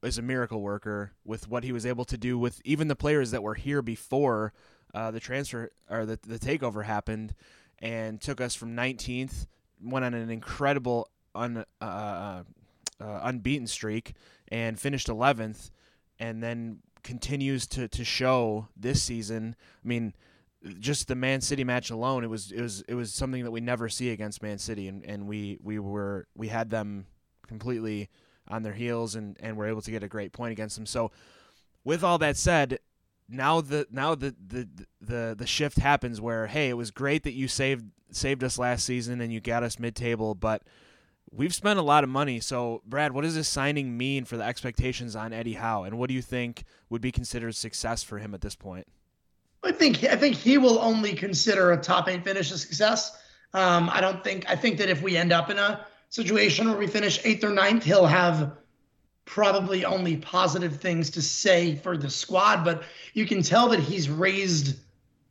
[0.03, 3.31] is a miracle worker with what he was able to do with even the players
[3.31, 4.53] that were here before
[4.95, 7.35] uh, the transfer or the the takeover happened,
[7.79, 9.47] and took us from 19th,
[9.83, 12.43] went on an incredible un, uh, uh,
[13.01, 14.15] uh unbeaten streak,
[14.49, 15.71] and finished 11th,
[16.19, 19.55] and then continues to to show this season.
[19.85, 20.15] I mean
[20.79, 23.61] just the Man City match alone, it was it was it was something that we
[23.61, 27.07] never see against Man City, and, and we we were we had them
[27.47, 28.11] completely
[28.51, 30.87] on their heels, and and were able to get a great point against them.
[30.87, 31.11] So,
[31.85, 32.79] with all that said,
[33.29, 34.69] now the now the the
[35.01, 38.85] the the shift happens where hey, it was great that you saved saved us last
[38.85, 40.63] season and you got us mid table, but
[41.31, 42.41] we've spent a lot of money.
[42.41, 46.09] So, Brad, what does this signing mean for the expectations on Eddie Howe, and what
[46.09, 48.87] do you think would be considered success for him at this point?
[49.63, 53.17] I think I think he will only consider a top eight finish a success.
[53.53, 56.77] Um, I don't think I think that if we end up in a situation where
[56.77, 58.53] we finish eighth or ninth, he'll have
[59.25, 62.65] probably only positive things to say for the squad.
[62.65, 62.83] But
[63.15, 64.77] you can tell that he's raised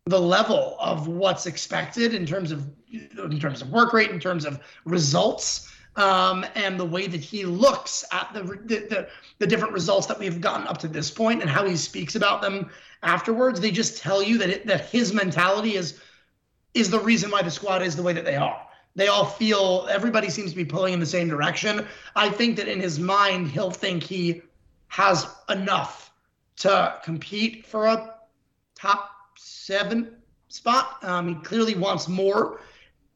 [0.05, 4.45] the level of what's expected in terms of in terms of work rate, in terms
[4.45, 9.73] of results, um, and the way that he looks at the, the the the different
[9.73, 12.69] results that we've gotten up to this point and how he speaks about them
[13.03, 13.59] afterwards.
[13.59, 15.99] They just tell you that it, that his mentality is
[16.73, 18.65] is the reason why the squad is the way that they are.
[18.99, 21.87] They all feel everybody seems to be pulling in the same direction.
[22.17, 24.41] I think that in his mind he'll think he
[24.89, 26.11] has enough
[26.57, 28.15] to compete for a
[28.75, 30.17] top seven
[30.49, 31.01] spot.
[31.01, 32.59] Um, he clearly wants more.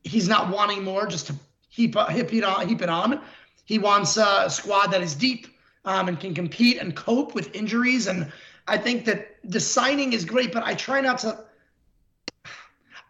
[0.06, 1.36] He's not wanting more just to
[1.68, 3.20] heap, heap, it, on, heap it on.
[3.66, 5.48] He wants a squad that is deep
[5.84, 8.32] um, and can compete and cope with injuries and
[8.70, 11.44] I think that the signing is great, but I try not to.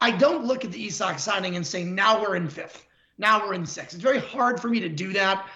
[0.04, 2.86] I don't look at the Isak signing and say, now we're in fifth,
[3.18, 3.94] now we're in sixth.
[3.94, 5.48] It's very hard for me to do that.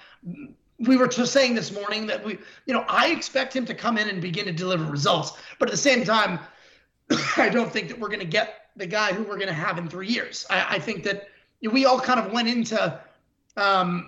[0.80, 3.98] We were just saying this morning that we, you know, I expect him to come
[3.98, 6.40] in and begin to deliver results, but at the same time,
[7.36, 9.78] I don't think that we're going to get the guy who we're going to have
[9.78, 10.46] in three years.
[10.50, 11.28] I, I think that
[11.62, 13.02] we all kind of went into.
[13.58, 14.08] Um,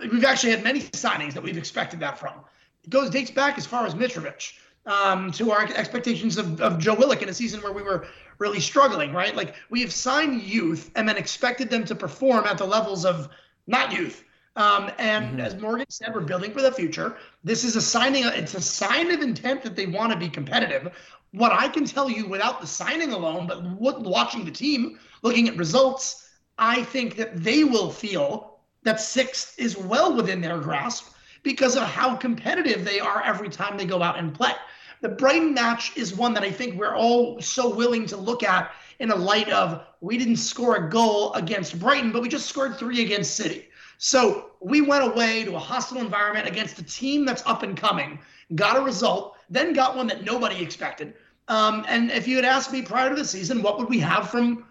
[0.00, 2.34] we've actually had many signings that we've expected that from.
[2.82, 4.54] It goes dates back as far as Mitrovic
[4.86, 8.06] um, to our expectations of, of Joe Willock in a season where we were
[8.38, 9.34] really struggling, right?
[9.34, 13.28] Like we have signed youth and then expected them to perform at the levels of
[13.66, 14.24] not youth.
[14.54, 15.40] Um, and mm-hmm.
[15.40, 17.16] as Morgan said, we're building for the future.
[17.44, 18.24] This is a signing.
[18.24, 20.92] It's a sign of intent that they want to be competitive.
[21.32, 25.56] What I can tell you without the signing alone, but watching the team, looking at
[25.56, 31.76] results, I think that they will feel that sixth is well within their grasp because
[31.76, 34.52] of how competitive they are every time they go out and play
[35.00, 38.72] the Brighton match is one that I think we're all so willing to look at
[38.98, 42.76] in a light of we didn't score a goal against Brighton, but we just scored
[42.76, 43.68] three against City.
[43.98, 48.18] So we went away to a hostile environment against a team that's up and coming,
[48.54, 51.14] got a result, then got one that nobody expected.
[51.48, 54.30] Um, and if you had asked me prior to the season, what would we have
[54.30, 54.66] from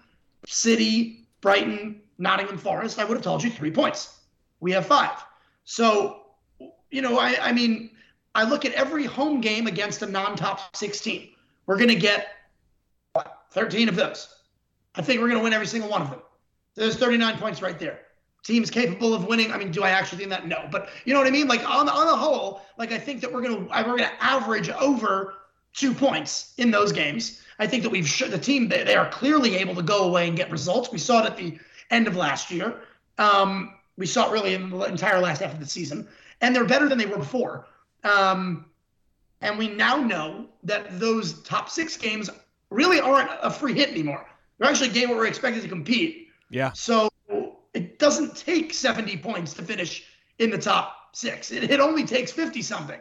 [0.45, 4.19] City, Brighton, Nottingham Forest, I would have told you three points.
[4.59, 5.23] we have five.
[5.63, 6.21] So,
[6.89, 7.91] you know, I, I mean,
[8.35, 11.29] I look at every home game against a non-top 16.
[11.65, 12.27] We're going to get
[13.13, 14.35] what, 13 of those.
[14.95, 16.19] I think we're going to win every single one of them.
[16.75, 18.01] There's 39 points right there.
[18.43, 19.51] Teams capable of winning.
[19.51, 20.47] I mean, do I actually think that?
[20.47, 21.47] No, but you know what I mean.
[21.47, 25.33] Like on on the whole, like I think that we're gonna we're gonna average over
[25.73, 27.41] two points in those games.
[27.57, 30.27] I think that we've sh- the team they, they are clearly able to go away
[30.27, 30.91] and get results.
[30.91, 31.57] We saw it at the
[31.89, 32.81] end of last year.
[33.17, 36.07] Um, we saw it really in the entire last half of the season,
[36.41, 37.65] and they're better than they were before.
[38.05, 38.65] Um,
[39.41, 42.29] and we now know that those top six games
[42.69, 44.25] really aren't a free hit anymore.
[44.57, 46.29] They're actually a game where we're expected to compete.
[46.49, 46.71] Yeah.
[46.73, 47.09] So
[47.73, 50.05] it doesn't take 70 points to finish
[50.39, 51.51] in the top six.
[51.51, 52.99] It, it only takes 50 something.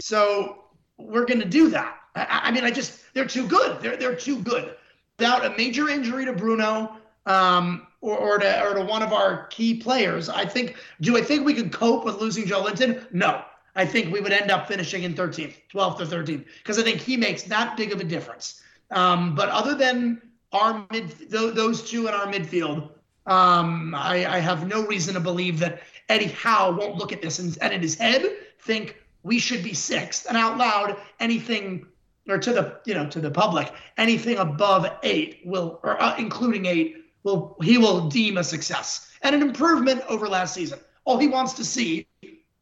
[0.00, 0.64] So
[0.96, 1.96] we're going to do that.
[2.14, 3.80] I, I, mean, I just, they're too good.
[3.82, 4.76] They're, they're too good.
[5.18, 9.46] Without a major injury to Bruno um, or, or, to, or to one of our
[9.48, 13.06] key players, I think, do I think we could cope with losing Joelinton?
[13.12, 13.44] No.
[13.80, 17.00] I think we would end up finishing in 13th, 12th or 13th, because I think
[17.00, 18.60] he makes that big of a difference.
[18.90, 20.20] Um, but other than
[20.52, 22.90] our mid, th- those two in our midfield,
[23.26, 27.38] um, I, I, have no reason to believe that Eddie Howe won't look at this
[27.38, 28.22] and, and in his head
[28.58, 31.86] think we should be sixth and out loud anything
[32.28, 36.66] or to the you know to the public anything above eight will or uh, including
[36.66, 40.78] eight will he will deem a success and an improvement over last season.
[41.04, 42.06] All he wants to see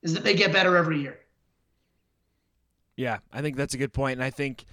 [0.03, 1.19] is that they get better every year.
[2.97, 4.65] Yeah, I think that's a good point, and I think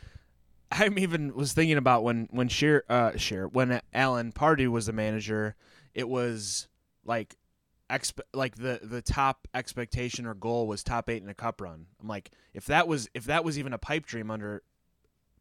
[0.72, 4.94] I'm even was thinking about when when Sheer uh Sheer when Alan Pardew was the
[4.94, 5.56] manager,
[5.94, 6.68] it was
[7.04, 7.36] like
[7.90, 11.88] exp- like the the top expectation or goal was top 8 in a cup run.
[12.02, 14.64] I'm like if that was if that was even a pipe dream under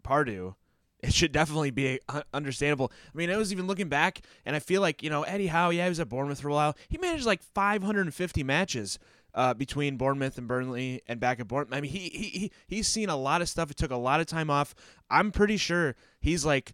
[0.02, 0.54] Pardew,
[1.00, 2.00] it should definitely be
[2.32, 2.92] understandable.
[3.12, 5.70] I mean, I was even looking back, and I feel like you know Eddie Howe.
[5.70, 6.76] Yeah, he was at Bournemouth for a while.
[6.88, 8.98] He managed like 550 matches
[9.34, 11.76] uh, between Bournemouth and Burnley and back at Bournemouth.
[11.76, 13.70] I mean, he, he he he's seen a lot of stuff.
[13.70, 14.74] It took a lot of time off.
[15.10, 16.72] I'm pretty sure he's like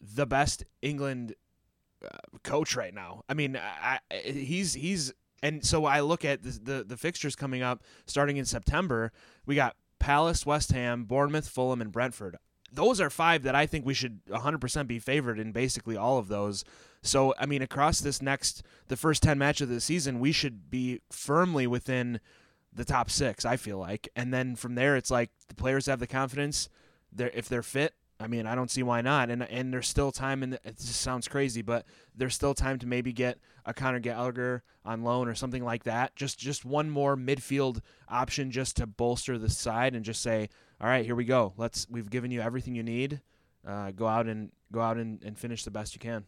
[0.00, 1.34] the best England
[2.04, 3.22] uh, coach right now.
[3.28, 7.36] I mean, I, I, he's he's and so I look at the, the the fixtures
[7.36, 9.12] coming up starting in September.
[9.44, 12.38] We got Palace, West Ham, Bournemouth, Fulham, and Brentford.
[12.72, 16.28] Those are five that I think we should 100% be favored in basically all of
[16.28, 16.64] those.
[17.02, 20.70] So, I mean, across this next, the first 10 matches of the season, we should
[20.70, 22.20] be firmly within
[22.72, 24.08] the top six, I feel like.
[24.14, 26.68] And then from there, it's like the players have the confidence.
[27.12, 29.30] They're, if they're fit, I mean, I don't see why not.
[29.30, 32.86] And and there's still time, and it just sounds crazy, but there's still time to
[32.86, 36.16] maybe get a Conor Gallagher on loan or something like that.
[36.16, 40.48] Just just one more midfield option just to bolster the side and just say,
[40.80, 41.52] all right, here we go.
[41.56, 43.20] Let's we've given you everything you need.
[43.66, 46.24] Uh, go out and go out and, and finish the best you can.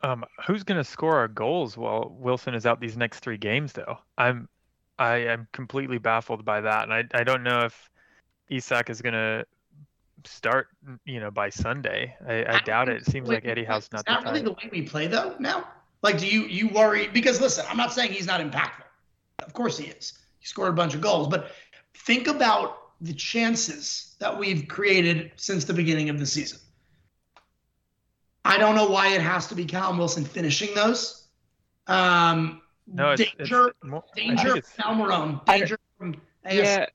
[0.00, 3.72] Um, who's going to score our goals while Wilson is out these next three games?
[3.72, 4.48] Though I'm,
[4.98, 7.90] I am completely baffled by that, and I I don't know if
[8.48, 9.44] Isak is going to
[10.26, 10.68] start,
[11.04, 12.14] you know, by Sunday.
[12.26, 13.02] I, I doubt it.
[13.02, 14.06] It seems like Eddie Howe's not.
[14.06, 15.34] Not really the way we play though.
[15.38, 15.68] Now,
[16.02, 17.08] like, do you you worry?
[17.08, 18.84] Because listen, I'm not saying he's not impactful.
[19.40, 20.14] Of course he is.
[20.38, 21.52] He scored a bunch of goals, but
[21.94, 26.58] think about the chances that we've created since the beginning of the season.
[28.44, 31.28] I don't know why it has to be Callum Wilson finishing those.
[31.86, 36.54] Um, no, it's, danger, it's more, danger from Almiron, danger from AS.
[36.56, 36.86] Yeah,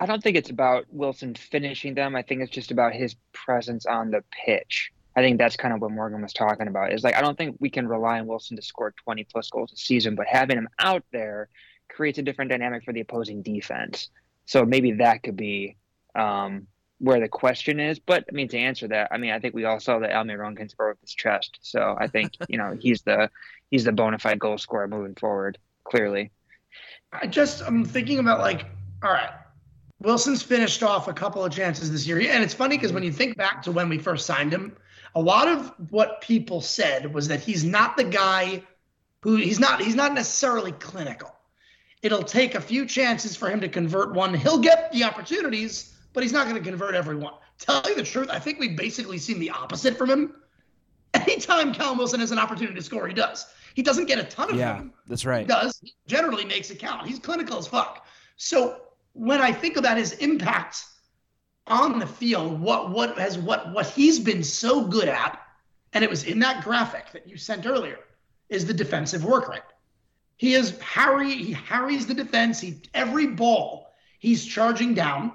[0.00, 2.14] I don't think it's about Wilson finishing them.
[2.14, 4.92] I think it's just about his presence on the pitch.
[5.16, 6.92] I think that's kind of what Morgan was talking about.
[6.92, 9.72] Is like I don't think we can rely on Wilson to score 20 plus goals
[9.72, 11.48] a season, but having him out there
[11.88, 14.10] creates a different dynamic for the opposing defense.
[14.46, 15.76] So maybe that could be
[16.14, 17.98] um, where the question is.
[17.98, 20.56] But I mean, to answer that, I mean, I think we all saw that Almiron
[20.56, 21.58] can score with his chest.
[21.62, 23.30] So I think you know he's the
[23.70, 25.58] he's the bona fide goal scorer moving forward.
[25.82, 26.30] Clearly,
[27.12, 28.66] I just I'm thinking about like,
[29.02, 29.30] all right,
[30.00, 33.12] Wilson's finished off a couple of chances this year, and it's funny because when you
[33.12, 34.76] think back to when we first signed him,
[35.14, 38.62] a lot of what people said was that he's not the guy
[39.22, 41.34] who he's not he's not necessarily clinical.
[42.02, 44.32] It'll take a few chances for him to convert one.
[44.34, 47.34] He'll get the opportunities but he's not going to convert everyone.
[47.58, 50.34] Tell you the truth, I think we've basically seen the opposite from him.
[51.14, 53.46] Anytime Callum Wilson has an opportunity to score, he does.
[53.74, 54.92] He doesn't get a ton of yeah, them.
[55.06, 55.42] that's right.
[55.42, 55.78] He does.
[55.80, 57.06] He generally makes it count.
[57.06, 58.04] He's clinical as fuck.
[58.36, 58.80] So
[59.12, 60.84] when I think about his impact
[61.66, 65.40] on the field, what what has what what he's been so good at,
[65.92, 67.98] and it was in that graphic that you sent earlier,
[68.48, 69.62] is the defensive work rate.
[70.36, 71.34] He is Harry.
[71.34, 72.60] He harries the defense.
[72.60, 73.88] He every ball
[74.18, 75.32] he's charging down.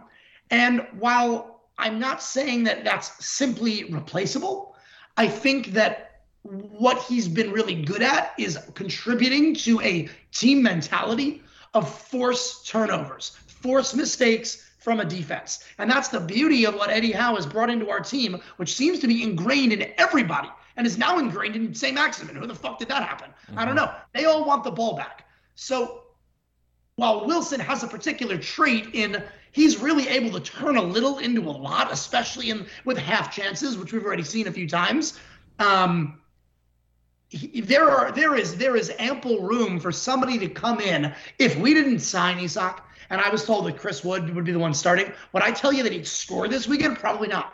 [0.49, 4.76] And while I'm not saying that that's simply replaceable,
[5.17, 11.41] I think that what he's been really good at is contributing to a team mentality
[11.74, 15.64] of force turnovers, force mistakes from a defense.
[15.80, 18.99] And that's the beauty of what Eddie Howe has brought into our team, which seems
[18.99, 21.95] to be ingrained in everybody and is now ingrained in St.
[21.95, 22.36] Maximin.
[22.36, 23.30] Who the fuck did that happen?
[23.47, 23.59] Mm-hmm.
[23.59, 23.91] I don't know.
[24.14, 25.26] They all want the ball back.
[25.55, 26.03] So
[26.97, 31.41] while Wilson has a particular trait in he's really able to turn a little into
[31.41, 35.20] a lot, especially in with half chances, which we've already seen a few times.
[35.59, 36.20] Um,
[37.30, 41.14] he, there are there is there is ample room for somebody to come in.
[41.39, 44.60] If we didn't sign Isak, and I was told that Chris Wood would be the
[44.60, 46.97] one starting, would I tell you that he'd score this weekend?
[46.97, 47.54] Probably not.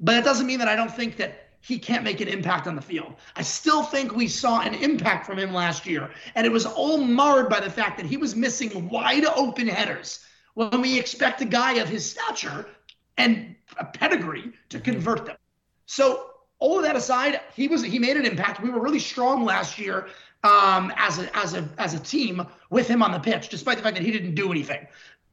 [0.00, 2.76] But it doesn't mean that I don't think that he can't make an impact on
[2.76, 3.14] the field.
[3.36, 6.98] I still think we saw an impact from him last year, and it was all
[6.98, 10.20] marred by the fact that he was missing wide open headers
[10.54, 12.66] when we expect a guy of his stature
[13.16, 14.92] and a pedigree to mm-hmm.
[14.92, 15.36] convert them.
[15.86, 18.62] So all of that aside, he was he made an impact.
[18.62, 20.06] We were really strong last year
[20.44, 23.82] um, as a as a as a team with him on the pitch, despite the
[23.82, 24.86] fact that he didn't do anything.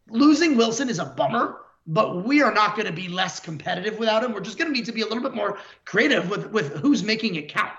[0.10, 4.24] Losing Wilson is a bummer but we are not going to be less competitive without
[4.24, 4.34] him.
[4.34, 7.04] We're just going to need to be a little bit more creative with with who's
[7.04, 7.72] making it count.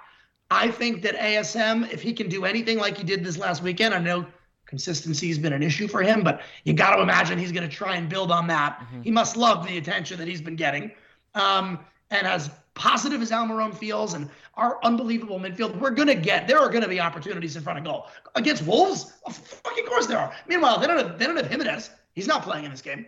[0.50, 3.94] I think that ASM, if he can do anything like he did this last weekend,
[3.94, 4.26] I know
[4.66, 7.74] consistency has been an issue for him, but you got to imagine he's going to
[7.74, 8.80] try and build on that.
[8.80, 9.02] Mm-hmm.
[9.02, 10.92] He must love the attention that he's been getting.
[11.34, 11.78] Um,
[12.10, 16.58] and as positive as Almiron feels and our unbelievable midfield, we're going to get, there
[16.58, 18.08] are going to be opportunities in front of goal.
[18.34, 19.12] Against Wolves?
[19.26, 20.34] Of fucking course there are.
[20.46, 21.90] Meanwhile, they don't have, they don't have Jimenez.
[22.14, 23.06] He's not playing in this game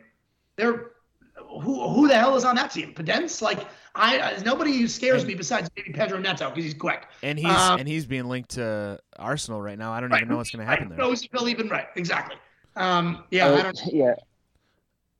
[0.57, 0.91] they're
[1.37, 2.95] who who the hell is on that team?
[2.95, 3.43] Podence?
[3.43, 7.07] Like I nobody who scares and, me besides maybe Pedro Neto because he's quick.
[7.23, 9.93] And he's um, and he's being linked to Arsenal right now.
[9.93, 11.07] I don't right, even know what's going to happen right, there.
[11.07, 12.37] No, he'll even right exactly.
[12.77, 13.81] Um, yeah, I, I don't.
[13.87, 14.15] Yeah.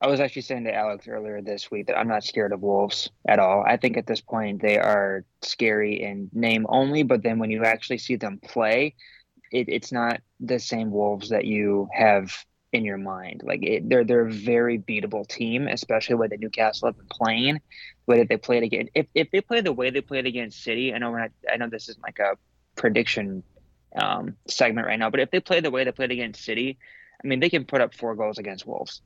[0.05, 3.09] I was actually saying to Alex earlier this week that I'm not scared of Wolves
[3.27, 3.63] at all.
[3.65, 7.63] I think at this point they are scary in name only, but then when you
[7.63, 8.93] actually see them play,
[9.51, 13.41] it, it's not the same Wolves that you have in your mind.
[13.43, 17.61] Like it, they're they're a very beatable team, especially the Newcastle have been playing, the
[18.05, 18.89] way that they played again.
[18.93, 21.31] If if they play the way they played against City, I know we're not.
[21.51, 22.37] I know this is like a
[22.75, 23.41] prediction
[23.95, 26.77] um, segment right now, but if they play the way they played against City,
[27.23, 29.01] I mean they can put up four goals against Wolves.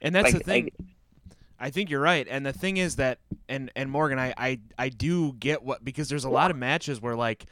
[0.00, 0.64] And that's like, the thing.
[0.64, 0.88] Like,
[1.58, 2.26] I think you're right.
[2.28, 3.18] And the thing is that
[3.48, 7.00] and and Morgan, I I I do get what because there's a lot of matches
[7.00, 7.44] where like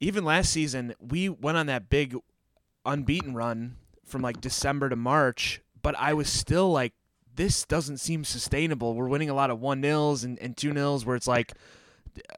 [0.00, 2.16] even last season we went on that big
[2.84, 6.92] unbeaten run from like December to March, but I was still like,
[7.36, 8.94] this doesn't seem sustainable.
[8.94, 11.52] We're winning a lot of one nils and, and two nils where it's like,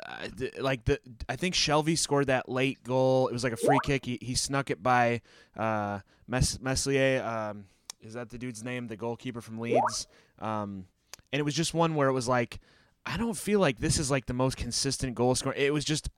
[0.07, 0.29] uh,
[0.59, 3.29] like the I think Shelvey scored that late goal.
[3.29, 4.05] It was like a free kick.
[4.05, 5.21] He, he snuck it by
[5.57, 7.23] uh, Mes- Meslier.
[7.23, 7.65] Um,
[8.07, 8.87] is that the dude's name?
[8.87, 10.07] The goalkeeper from Leeds.
[10.39, 10.87] Um,
[11.33, 12.61] and it was just one where it was like,
[13.05, 15.55] I don't feel like this is like the most consistent goal scorer.
[15.57, 16.09] It was just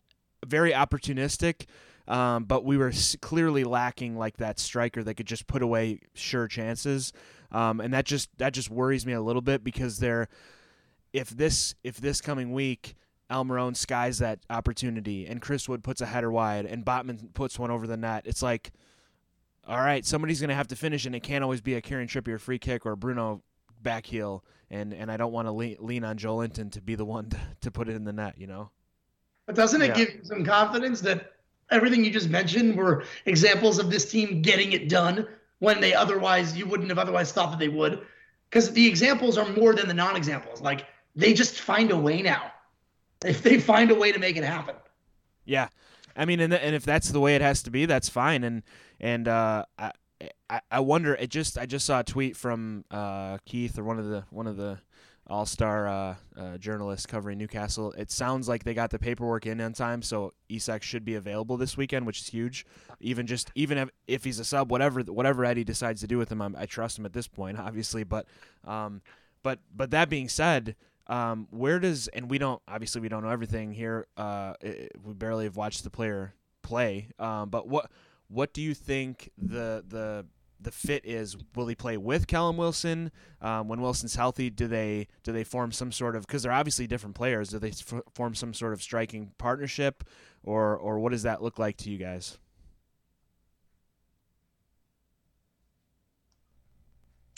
[0.46, 1.66] very opportunistic.
[2.06, 6.48] Um, but we were clearly lacking like that striker that could just put away sure
[6.48, 7.12] chances,
[7.52, 10.26] um, and that just that just worries me a little bit because they're
[11.12, 12.94] if this if this coming week
[13.30, 17.70] Almiron skies that opportunity and Chris Wood puts a header wide and Botman puts one
[17.70, 18.72] over the net, it's like,
[19.68, 22.40] all right, somebody's gonna have to finish, and it can't always be a Kieran Trippier
[22.40, 23.42] free kick or Bruno
[23.82, 27.04] back heel, and and I don't want to lean, lean on Joelinton to be the
[27.04, 28.70] one to, to put it in the net, you know.
[29.46, 29.94] But doesn't it yeah.
[29.94, 31.32] give you some confidence that
[31.70, 35.26] everything you just mentioned were examples of this team getting it done
[35.58, 38.00] when they otherwise you wouldn't have otherwise thought that they would?
[38.48, 40.60] Because the examples are more than the non-examples.
[40.60, 42.52] Like they just find a way now.
[43.24, 44.76] If they find a way to make it happen.
[45.44, 45.68] Yeah.
[46.16, 48.44] I mean and, and if that's the way it has to be that's fine.
[48.44, 48.62] And
[49.00, 53.78] and uh, I, I wonder it just i just saw a tweet from uh, keith
[53.78, 54.78] or one of the one of the
[55.28, 57.92] all star uh, uh, journalist covering Newcastle.
[57.92, 61.56] It sounds like they got the paperwork in on time, so Isak should be available
[61.56, 62.64] this weekend, which is huge.
[63.00, 66.32] Even just even if, if he's a sub, whatever whatever Eddie decides to do with
[66.32, 68.04] him, I'm, i trust him at this point, obviously.
[68.04, 68.26] But
[68.64, 69.02] um,
[69.42, 70.76] but but that being said.
[71.10, 74.06] Um, where does and we don't obviously we don't know everything here.
[74.18, 77.08] Uh, it, we barely have watched the player play.
[77.18, 77.90] Um, but what
[78.28, 80.26] what do you think the the
[80.60, 84.50] the fit is will he play with Callum Wilson um, when Wilson's healthy?
[84.50, 87.50] Do they do they form some sort of because they're obviously different players?
[87.50, 90.04] Do they f- form some sort of striking partnership,
[90.42, 92.38] or or what does that look like to you guys?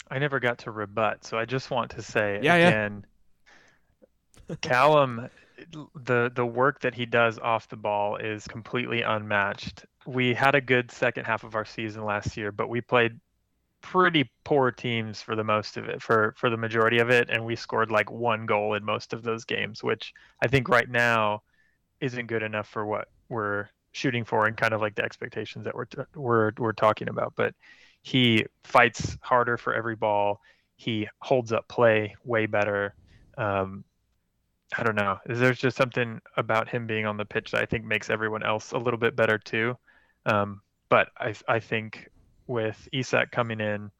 [0.09, 3.05] I never got to rebut, so I just want to say yeah, again,
[4.49, 4.55] yeah.
[4.61, 5.29] Callum,
[5.95, 10.61] the the work that he does off the ball is completely unmatched we had a
[10.61, 13.19] good second half of our season last year, but we played
[13.81, 17.43] pretty poor teams for the most of it for for the majority of it and
[17.43, 21.41] we scored like one goal in most of those games which i think right now
[21.99, 25.75] isn't good enough for what we're shooting for and kind of like the expectations that
[25.75, 27.33] we're t- we're we're talking about.
[27.35, 27.53] But
[28.01, 30.41] he fights harder for every ball.
[30.75, 32.95] He holds up play way better.
[33.37, 33.83] Um,
[34.77, 35.17] I don't know.
[35.25, 38.43] Is there's just something about him being on the pitch that I think makes everyone
[38.43, 39.77] else a little bit better too.
[40.25, 42.09] Um, but I I think
[42.47, 43.91] with Isak coming in,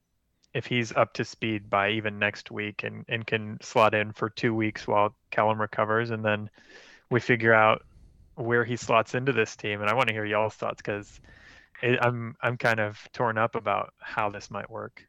[0.53, 4.29] if he's up to speed by even next week and, and can slot in for
[4.29, 6.49] two weeks while Callum recovers, and then
[7.09, 7.83] we figure out
[8.35, 9.81] where he slots into this team.
[9.81, 11.19] And I want to hear y'all's thoughts because
[11.81, 15.05] I'm I'm kind of torn up about how this might work.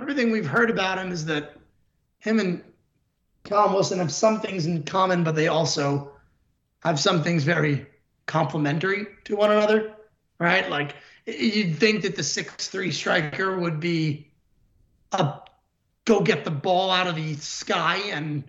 [0.00, 1.56] Everything we've heard about him is that
[2.18, 2.62] him and
[3.44, 6.12] Callum Wilson have some things in common, but they also
[6.80, 7.86] have some things very
[8.26, 9.94] complementary to one another,
[10.38, 10.68] right?
[10.70, 10.94] Like
[11.26, 14.30] you'd think that the six-three striker would be
[15.12, 15.40] a
[16.04, 18.44] go get the ball out of the sky and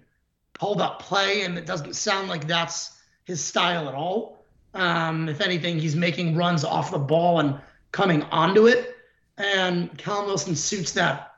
[0.60, 4.46] hold up play, and it doesn't sound like that's his style at all.
[4.74, 7.60] Um, if anything, he's making runs off the ball and
[7.92, 8.96] coming onto it,
[9.38, 11.36] and Callum Wilson suits that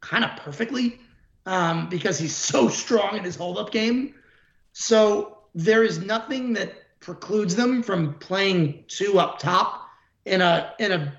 [0.00, 1.00] kind of perfectly
[1.46, 4.14] um, because he's so strong in his hold-up game.
[4.72, 9.88] So there is nothing that precludes them from playing two up top
[10.24, 11.12] in a in a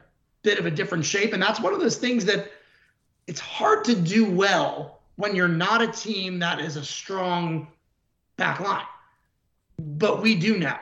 [0.44, 2.52] bit of a different shape, and that's one of those things that
[3.28, 7.68] it's hard to do well when you're not a team that is a strong
[8.38, 8.86] back line.
[9.78, 10.80] But we do now.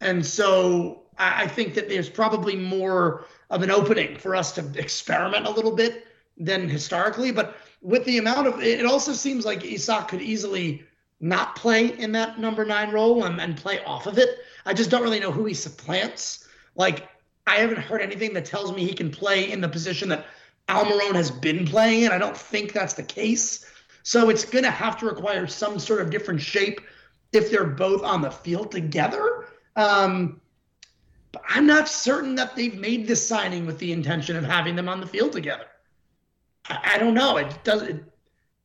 [0.00, 4.72] And so I, I think that there's probably more of an opening for us to
[4.78, 6.06] experiment a little bit
[6.36, 7.32] than historically.
[7.32, 10.84] But with the amount of it also seems like Isak could easily
[11.20, 14.40] not play in that number nine role and, and play off of it.
[14.66, 16.48] I just don't really know who he supplants.
[16.74, 17.08] Like
[17.46, 20.26] I haven't heard anything that tells me he can play in the position that
[20.68, 23.66] Almiron has been playing, and I don't think that's the case.
[24.04, 26.80] So it's going to have to require some sort of different shape
[27.32, 29.46] if they're both on the field together.
[29.76, 30.40] Um,
[31.32, 34.88] but I'm not certain that they've made this signing with the intention of having them
[34.88, 35.66] on the field together.
[36.68, 37.36] I, I don't know.
[37.36, 38.04] It doesn't.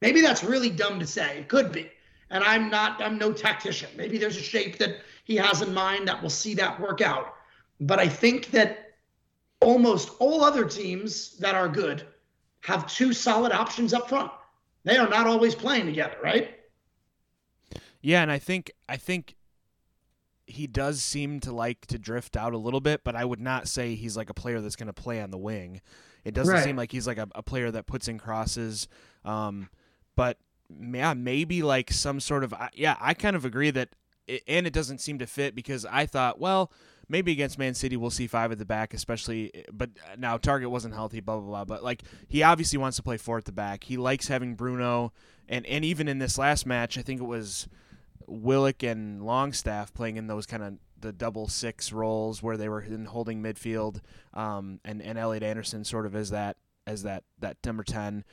[0.02, 1.40] Maybe that's really dumb to say.
[1.40, 1.90] It could be.
[2.30, 3.02] And I'm not.
[3.02, 3.90] I'm no tactician.
[3.96, 7.36] Maybe there's a shape that he has in mind that will see that work out.
[7.80, 8.96] But I think that
[9.62, 12.06] almost all other teams that are good
[12.62, 14.32] have two solid options up front.
[14.84, 16.56] They are not always playing together, right?
[18.02, 19.36] Yeah, and I think I think
[20.46, 23.68] he does seem to like to drift out a little bit, but I would not
[23.68, 25.82] say he's like a player that's going to play on the wing.
[26.28, 26.64] It doesn't right.
[26.64, 28.90] seem like he's like a, a, player that puts in crosses.
[29.24, 29.70] Um,
[30.18, 30.38] but
[30.70, 32.98] yeah, maybe like some sort of yeah.
[33.00, 33.96] I kind of agree that,
[34.28, 36.70] it, and it doesn't seem to fit because I thought, well,
[37.08, 39.64] maybe against Man City we'll see five at the back, especially.
[39.72, 41.64] But now Targett wasn't healthy, blah blah blah.
[41.64, 43.86] But like he obviously wants to play four at the back.
[43.86, 45.14] He likes having Bruno,
[45.48, 47.70] and and even in this last match, I think it was
[48.28, 52.82] Willock and Longstaff playing in those kind of the double six roles where they were
[52.82, 54.02] in holding midfield,
[54.34, 58.24] um, and and Elliot Anderson sort of as that as that that number ten.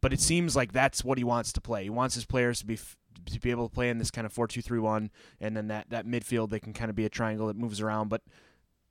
[0.00, 1.82] But it seems like that's what he wants to play.
[1.82, 2.78] He wants his players to be
[3.26, 6.50] to be able to play in this kind of 4-2-3-1 and then that that midfield
[6.50, 8.22] they can kind of be a triangle that moves around but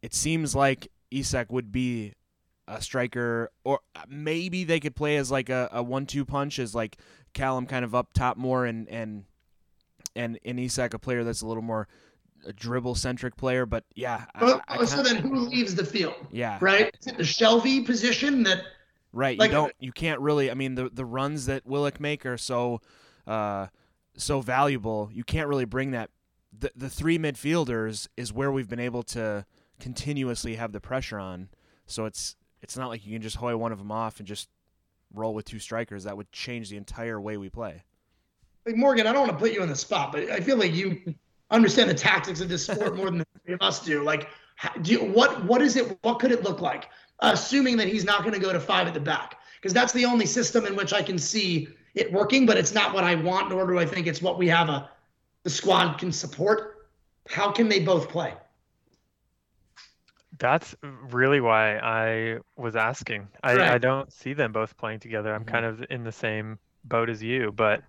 [0.02, 2.14] it seems like Isak would be
[2.68, 6.98] a striker or maybe they could play as like a, a one-two punch as like
[7.34, 9.26] Callum kind of up top more and and
[10.16, 11.88] and, and Isak a player that's a little more
[12.46, 14.26] a dribble centric player, but yeah.
[14.40, 16.16] Well, I, I so then who leaves the field?
[16.32, 16.58] Yeah.
[16.62, 16.96] Right?
[17.00, 18.64] Is it the Shelvey position that
[19.14, 19.40] Right.
[19.40, 22.38] Like, you don't you can't really I mean the the runs that Willock make are
[22.38, 22.82] so
[23.26, 23.68] uh
[24.16, 25.10] so valuable.
[25.12, 26.10] You can't really bring that.
[26.58, 29.46] The, the three midfielders is where we've been able to
[29.80, 31.50] continuously have the pressure on.
[31.86, 34.50] So it's it's not like you can just hoy one of them off and just
[35.14, 36.04] roll with two strikers.
[36.04, 37.84] That would change the entire way we play.
[38.66, 40.74] Like Morgan, I don't want to put you on the spot, but I feel like
[40.74, 41.16] you
[41.52, 44.04] understand the tactics of this sport more than the three of us do.
[44.04, 44.30] Like,
[44.82, 45.98] do you, what what is it?
[46.02, 46.90] What could it look like?
[47.20, 50.06] Assuming that he's not going to go to five at the back, because that's the
[50.06, 53.50] only system in which I can see it working, but it's not what I want,
[53.50, 54.90] nor do I think it's what we have a
[55.44, 56.88] the squad can support.
[57.30, 58.34] How can they both play?
[60.40, 60.76] That's
[61.10, 63.28] really why I was asking.
[63.44, 63.72] I, right.
[63.72, 65.34] I don't see them both playing together.
[65.34, 65.50] I'm mm-hmm.
[65.50, 67.82] kind of in the same boat as you, but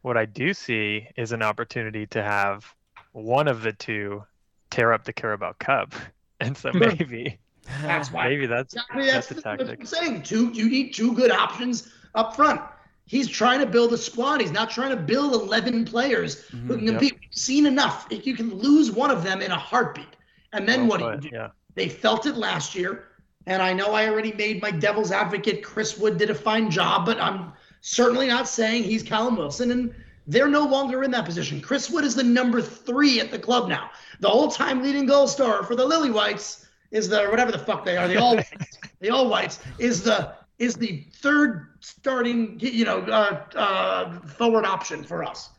[0.00, 2.74] what I do see is an opportunity to have
[3.12, 4.24] one of the two
[4.70, 5.94] tear up the Carabao Cup.
[6.40, 7.38] And so maybe
[7.82, 9.78] that's why maybe that's exactly that's, that's the tactic.
[9.78, 12.60] I'm saying two you need two good options up front.
[13.06, 14.40] He's trying to build a squad.
[14.40, 17.12] He's not trying to build 11 players mm-hmm, who can compete.
[17.12, 17.20] Yep.
[17.20, 18.08] We've seen enough.
[18.10, 20.16] You can lose one of them in a heartbeat.
[20.52, 21.36] And then well, what do you do?
[21.36, 21.50] Yeah.
[21.74, 23.04] They felt it last year.
[23.46, 25.62] And I know I already made my devil's advocate.
[25.62, 29.70] Chris Wood did a fine job, but I'm certainly not saying he's Callum Wilson.
[29.72, 29.94] And
[30.26, 31.60] They're no longer in that position.
[31.60, 33.90] Chris Wood is the number three at the club now.
[34.20, 37.96] The all-time leading goal scorer for the Lily Whites is the whatever the fuck they
[37.96, 38.50] are, the all whites,
[39.00, 45.02] the all whites is the is the third starting, you know, uh, uh, forward option
[45.02, 45.50] for us.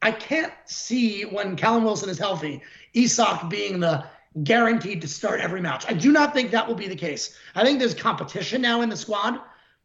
[0.00, 2.62] I can't see when Callum Wilson is healthy,
[2.94, 4.04] Isak being the
[4.44, 5.84] guaranteed to start every match.
[5.88, 7.36] I do not think that will be the case.
[7.56, 9.40] I think there's competition now in the squad.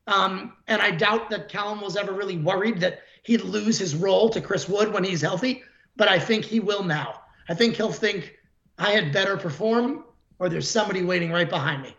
[0.06, 4.30] Um, and I doubt that Callum was ever really worried that he'd lose his role
[4.30, 5.64] to Chris Wood when he's healthy,
[5.96, 7.22] but I think he will now.
[7.50, 8.38] I think he'll think
[8.78, 10.06] I had better perform
[10.40, 11.96] or there's somebody waiting right behind me.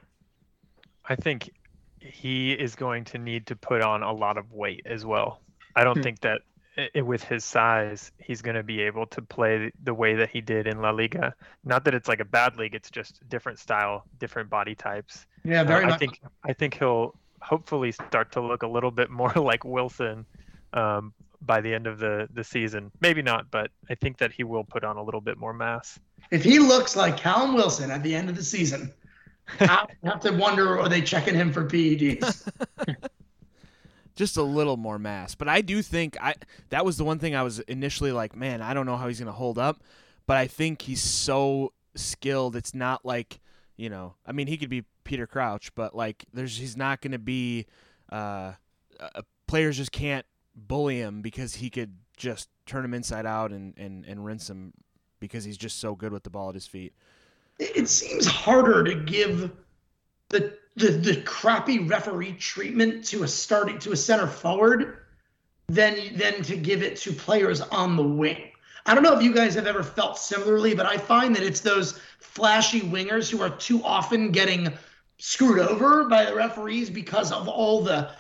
[1.07, 1.51] I think
[2.01, 5.41] he is going to need to put on a lot of weight as well.
[5.77, 6.03] I don't hmm.
[6.03, 6.43] think that
[6.77, 10.41] it, with his size, he's going to be able to play the way that he
[10.41, 11.35] did in La Liga.
[11.65, 15.25] Not that it's like a bad league; it's just different style, different body types.
[15.45, 15.85] Yeah, very.
[15.85, 19.65] Uh, I think I think he'll hopefully start to look a little bit more like
[19.65, 20.27] Wilson
[20.75, 22.91] um, by the end of the the season.
[23.01, 25.99] Maybe not, but I think that he will put on a little bit more mass.
[26.31, 28.93] If he looks like Callum Wilson at the end of the season,
[29.61, 32.49] I have to wonder are they checking him for PEDs?
[34.17, 35.35] just a little more mass.
[35.35, 36.35] But I do think I
[36.71, 39.19] that was the one thing I was initially like, man, I don't know how he's
[39.19, 39.83] going to hold up,
[40.27, 42.57] but I think he's so skilled.
[42.57, 43.41] It's not like,
[43.77, 47.13] you know, I mean, he could be Peter Crouch, but like there's he's not going
[47.13, 47.67] to be
[48.11, 48.53] uh,
[49.01, 53.75] uh, players just can't bully him because he could just turn him inside out and
[53.77, 54.73] and and rinse him
[55.21, 56.93] because he's just so good with the ball at his feet.
[57.59, 59.53] It seems harder to give
[60.29, 64.99] the the the crappy referee treatment to a starting to a center forward
[65.69, 68.51] than than to give it to players on the wing.
[68.87, 71.61] I don't know if you guys have ever felt similarly, but I find that it's
[71.61, 74.73] those flashy wingers who are too often getting
[75.19, 78.11] screwed over by the referees because of all the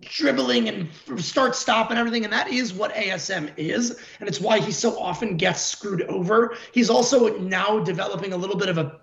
[0.00, 4.60] dribbling and start stop and everything and that is what ASM is and it's why
[4.60, 9.00] he so often gets screwed over he's also now developing a little bit of a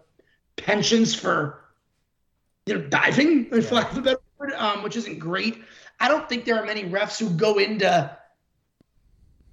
[0.55, 1.69] penchant for
[2.69, 3.61] you know, diving, yeah.
[3.61, 5.63] for lack of a better word, um, which isn't great.
[5.99, 8.17] I don't think there are many refs who go into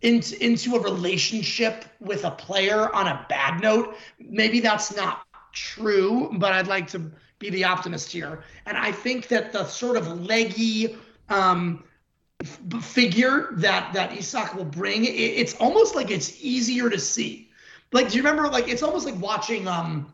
[0.03, 3.97] into into a relationship with a player on a bad note.
[4.18, 5.22] Maybe that's not
[5.53, 8.45] true, but I'd like to be the optimist here.
[8.66, 10.97] And I think that the sort of leggy
[11.29, 11.85] um,
[12.43, 17.51] f- figure that that Isak will bring, it, it's almost like it's easier to see.
[17.93, 18.49] Like, do you remember?
[18.49, 20.12] Like, it's almost like watching um,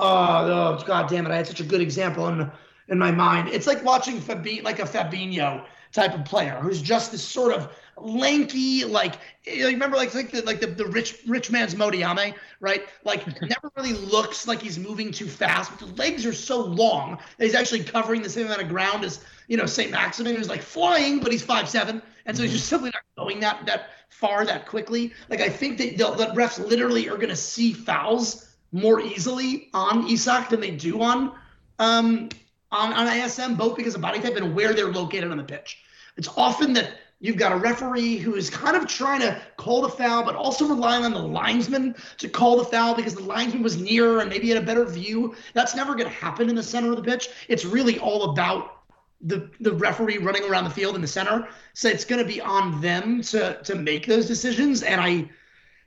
[0.00, 1.32] Oh, oh, god damn it!
[1.32, 2.50] I had such a good example in
[2.88, 3.48] in my mind.
[3.48, 7.70] It's like watching Fabi, like a Fabinho type of player who's just this sort of
[7.96, 9.14] lanky, like
[9.44, 12.86] you remember, like like the like the, the rich rich man's Mo Diamé, right?
[13.04, 17.18] Like never really looks like he's moving too fast, but the legs are so long
[17.36, 20.48] that he's actually covering the same amount of ground as you know Saint Maximin, who's
[20.48, 23.90] like flying, but he's five seven, and so he's just simply not going that that
[24.08, 25.12] far that quickly.
[25.28, 29.70] Like I think that the, the refs literally are going to see fouls more easily
[29.72, 31.32] on Isak than they do on
[31.78, 32.28] um,
[32.70, 35.78] on, on ASM, both because of body type and where they're located on the pitch.
[36.16, 39.88] It's often that you've got a referee who is kind of trying to call the
[39.88, 43.76] foul, but also relying on the linesman to call the foul because the linesman was
[43.76, 45.34] nearer and maybe had a better view.
[45.54, 47.28] That's never going to happen in the center of the pitch.
[47.48, 48.74] It's really all about
[49.20, 51.48] the the referee running around the field in the center.
[51.74, 55.28] So it's going to be on them to to make those decisions, and I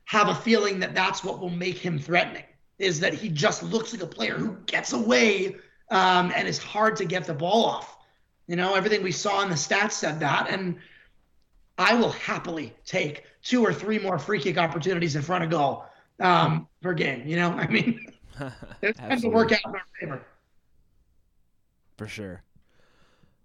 [0.05, 2.43] have a feeling that that's what will make him threatening
[2.79, 5.55] is that he just looks like a player who gets away
[5.91, 7.97] um, and it's hard to get the ball off.
[8.47, 10.49] You know, everything we saw in the stats said that.
[10.49, 10.77] And
[11.77, 15.85] I will happily take two or three more free kick opportunities in front of goal
[16.19, 17.27] um, per game.
[17.27, 18.07] You know, I mean,
[18.81, 20.25] it tends to work out in our favor.
[21.97, 22.43] For sure.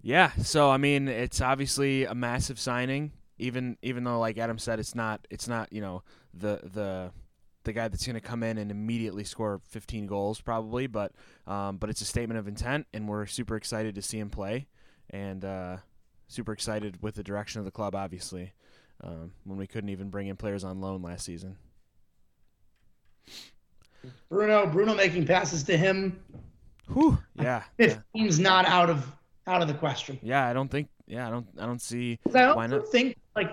[0.01, 0.31] Yeah.
[0.43, 3.13] So, I mean, it's obviously a massive signing.
[3.39, 7.11] Even even though, like Adam said, it's not it's not you know the the
[7.67, 11.13] the guy that's going to come in and immediately score 15 goals probably, but
[11.47, 14.67] um, but it's a statement of intent, and we're super excited to see him play,
[15.11, 15.77] and uh,
[16.29, 17.95] super excited with the direction of the club.
[17.95, 18.53] Obviously,
[19.03, 21.59] um, when we couldn't even bring in players on loan last season.
[24.31, 26.21] Bruno, Bruno making passes to him.
[26.93, 28.49] Whew, yeah, Fifteen's yeah.
[28.49, 29.13] not out of
[29.47, 30.19] out of the question.
[30.23, 30.89] Yeah, I don't think.
[31.07, 31.47] Yeah, I don't.
[31.59, 32.19] I don't see.
[32.35, 33.51] I also think like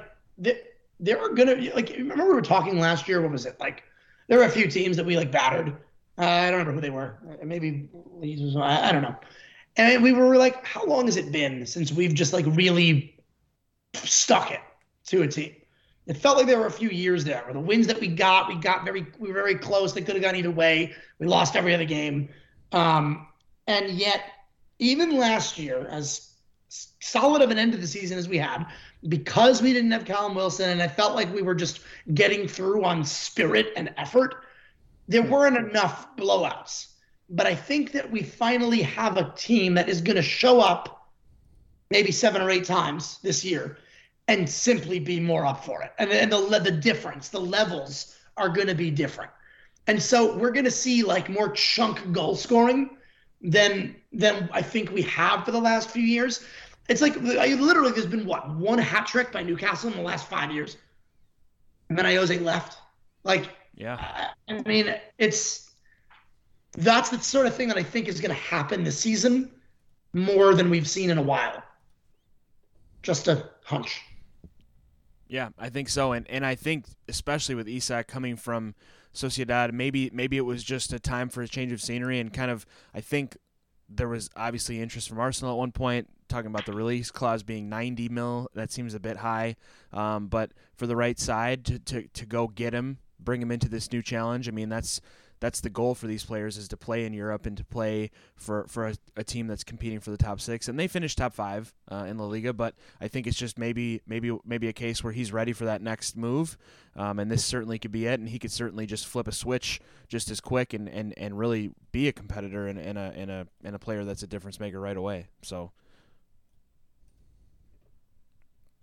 [0.99, 1.89] there are gonna like.
[1.89, 3.21] Remember we were talking last year.
[3.21, 3.83] What was it like?
[4.27, 5.69] There were a few teams that we like battered.
[6.17, 7.17] Uh, I don't remember who they were.
[7.43, 8.55] Maybe Leeds was.
[8.55, 9.15] I, I don't know.
[9.75, 13.19] And we were like, how long has it been since we've just like really
[13.95, 14.59] stuck it
[15.07, 15.55] to a team?
[16.05, 18.49] It felt like there were a few years there where the wins that we got,
[18.49, 19.93] we got very, we were very close.
[19.93, 20.93] They could have gone either way.
[21.17, 22.29] We lost every other game.
[22.73, 23.27] Um,
[23.67, 24.21] and yet,
[24.79, 26.33] even last year, as
[26.67, 28.65] solid of an end to the season as we had
[29.09, 31.81] because we didn't have Callum Wilson and I felt like we were just
[32.13, 34.35] getting through on spirit and effort.
[35.07, 36.87] There weren't enough blowouts.
[37.29, 41.09] But I think that we finally have a team that is going to show up
[41.89, 43.77] maybe seven or eight times this year
[44.27, 45.91] and simply be more up for it.
[45.99, 49.31] And, and the, the difference, the levels are going to be different.
[49.87, 52.97] And so we're going to see like more chunk goal scoring
[53.41, 56.45] than than I think we have for the last few years.
[56.89, 60.29] It's like I, literally there's been what one hat trick by Newcastle in the last
[60.29, 60.77] five years,
[61.89, 62.77] and then Ayoze left.
[63.23, 65.71] Like, yeah, I, I mean, it's
[66.77, 69.49] that's the sort of thing that I think is going to happen this season
[70.13, 71.63] more than we've seen in a while.
[73.01, 74.01] Just a hunch.
[75.27, 78.75] Yeah, I think so, and and I think especially with Isak coming from
[79.13, 82.51] Sociedad, maybe maybe it was just a time for a change of scenery and kind
[82.51, 83.37] of I think
[83.89, 87.69] there was obviously interest from Arsenal at one point talking about the release clause being
[87.69, 88.49] 90 mil.
[88.55, 89.55] That seems a bit high,
[89.91, 93.69] um, but for the right side to, to to go get him, bring him into
[93.69, 94.47] this new challenge.
[94.47, 94.99] I mean that's
[95.43, 98.65] that's the goal for these players is to play in Europe and to play for
[98.69, 100.69] for a, a team that's competing for the top six.
[100.69, 103.99] And they finished top five uh, in La Liga, but I think it's just maybe
[104.07, 106.57] maybe maybe a case where he's ready for that next move,
[106.95, 108.21] um, and this certainly could be it.
[108.21, 111.71] And he could certainly just flip a switch just as quick and, and, and really
[111.91, 114.79] be a competitor and, and a and a and a player that's a difference maker
[114.79, 115.27] right away.
[115.41, 115.71] So.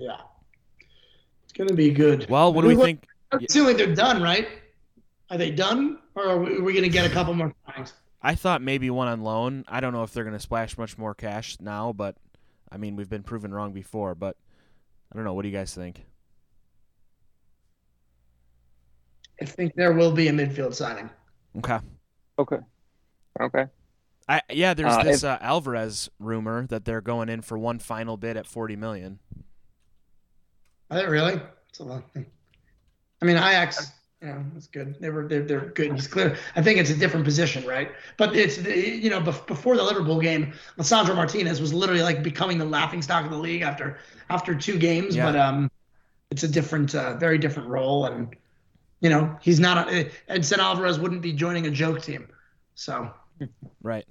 [0.01, 0.17] Yeah,
[1.45, 2.29] it's gonna be good.
[2.29, 3.07] Well, what do we think?
[3.33, 4.49] It seems like they're done, right?
[5.31, 7.93] Are they done, or are we, we going to get a couple more times?
[8.21, 9.65] I thought maybe one on loan.
[9.69, 12.17] I don't know if they're going to splash much more cash now, but
[12.73, 14.17] I mean we've been proven wrong before.
[14.17, 14.37] But
[15.13, 15.33] I don't know.
[15.35, 16.05] What do you guys think?
[19.41, 21.09] I think there will be a midfield signing.
[21.59, 21.79] Okay.
[22.39, 22.59] Okay.
[23.41, 23.67] Okay.
[24.29, 24.75] I yeah.
[24.75, 28.37] There's Uh, this if- uh, Alvarez rumor that they're going in for one final bid
[28.37, 29.19] at forty million.
[30.91, 31.41] Are they really?
[31.69, 32.05] It's a lot.
[32.17, 33.93] I mean, Ajax.
[34.23, 34.97] Yeah, that's good.
[35.01, 35.93] They were they're, they're good.
[35.95, 36.37] He's clear.
[36.55, 37.93] I think it's a different position, right?
[38.19, 42.67] But it's you know before the Liverpool game, Lisandro Martinez was literally like becoming the
[42.67, 45.17] laughing stock of the league after after two games.
[45.17, 45.25] Yeah.
[45.25, 45.71] But um,
[46.31, 48.37] it's a different, uh, very different role, and
[49.01, 49.91] you know he's not.
[49.91, 52.29] A, Edson Alvarez wouldn't be joining a joke team.
[52.75, 53.11] So
[53.83, 54.05] Right.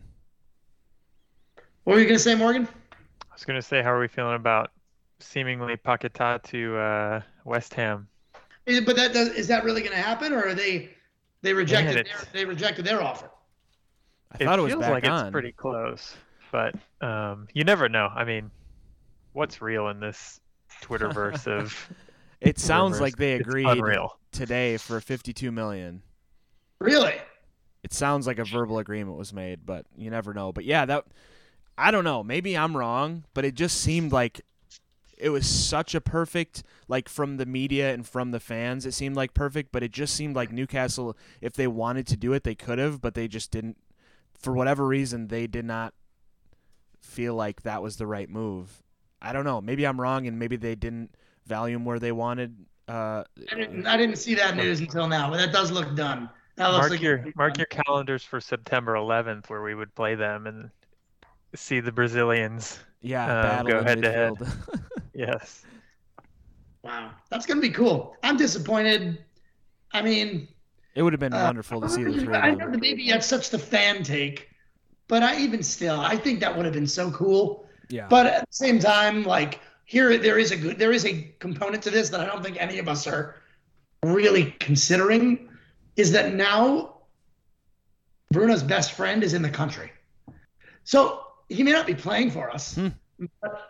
[1.84, 2.68] what were you gonna say, Morgan?
[2.94, 4.72] I was going to say, how are we feeling about
[5.20, 8.08] seemingly Paquetá to uh, West Ham?
[8.66, 10.90] Is- But that does, is that really gonna happen, or are they
[11.42, 13.30] they rejected Man, their, they rejected their offer?
[14.32, 15.28] I thought it was feels back like on.
[15.28, 16.16] it's pretty close,
[16.52, 18.10] but um, you never know.
[18.14, 18.52] I mean,
[19.34, 20.40] what's real in this
[20.84, 21.90] Twitterverse of?
[22.42, 23.02] It sounds rumors?
[23.02, 23.98] like they It's agreed
[24.32, 26.02] today for 52 million.
[26.80, 27.16] Really?
[27.84, 30.54] It sounds like a verbal agreement was made, but you never know.
[30.54, 31.04] But yeah, that
[31.78, 32.24] I don't know.
[32.24, 34.40] Maybe I'm wrong, but it just seemed like
[35.20, 39.16] it was such a perfect like from the media and from the fans it seemed
[39.16, 42.56] like perfect but it just seemed like newcastle if they wanted to do it they
[42.56, 43.78] could have but they just didn't
[44.34, 45.94] for whatever reason they did not
[47.02, 48.82] feel like that was the right move
[49.22, 51.14] i don't know maybe i'm wrong and maybe they didn't
[51.46, 52.56] value him where they wanted
[52.88, 56.28] uh I didn't, I didn't see that news until now, but that does look done.
[56.56, 60.16] That looks Mark like your mark your calendars for September 11th, where we would play
[60.16, 60.72] them and
[61.56, 62.80] see the Brazilians.
[63.02, 64.34] yeah Uh, battle go head to head.
[65.20, 65.28] midfield.
[65.28, 65.66] Yes.
[66.84, 68.16] Wow, that's gonna be cool.
[68.24, 69.24] I'm disappointed.
[69.92, 70.48] I mean,
[70.96, 72.82] it would have been uh, wonderful to see the three I of know them that
[72.82, 74.50] maybe that's such the fan take,
[75.08, 77.66] but I even still, I think that would have been so cool.
[77.90, 81.34] yeah But at the same time, like here, there is a good, there is a
[81.40, 83.36] component to this that I don't think any of us are
[84.04, 85.50] really considering.
[85.96, 87.02] Is that now
[88.32, 89.92] Bruno's best friend is in the country,
[90.86, 92.76] so he may not be playing for us.
[92.76, 92.90] Hmm.
[93.42, 93.69] But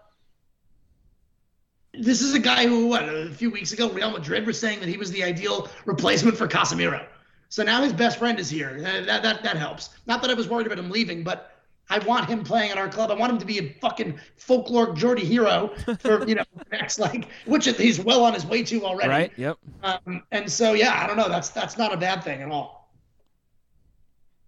[1.93, 4.89] this is a guy who, what, a few weeks ago, Real Madrid were saying that
[4.89, 7.05] he was the ideal replacement for Casemiro.
[7.49, 8.77] So now his best friend is here.
[8.79, 9.89] Uh, That, that, that helps.
[10.05, 11.55] Not that I was worried about him leaving, but
[11.89, 13.09] I want him playing at our club.
[13.09, 15.69] I want him to be a fucking folklore Geordie hero
[15.99, 19.09] for, you know, next, like, which he's well on his way to already.
[19.09, 21.27] right yep Um, and so, yeah, I don't know.
[21.27, 22.91] That's that's not a bad thing at all.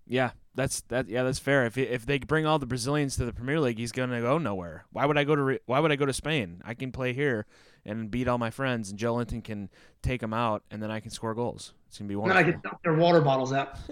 [0.05, 1.07] Yeah, that's that.
[1.07, 1.65] Yeah, that's fair.
[1.65, 4.85] If if they bring all the Brazilians to the Premier League, he's gonna go nowhere.
[4.91, 6.61] Why would I go to Re- Why would I go to Spain?
[6.65, 7.45] I can play here
[7.85, 9.69] and beat all my friends, and Joelinton can
[10.01, 11.73] take them out, and then I can score goals.
[11.87, 12.61] It's gonna be And then I wonderful.
[12.61, 13.77] can dump their water bottles out.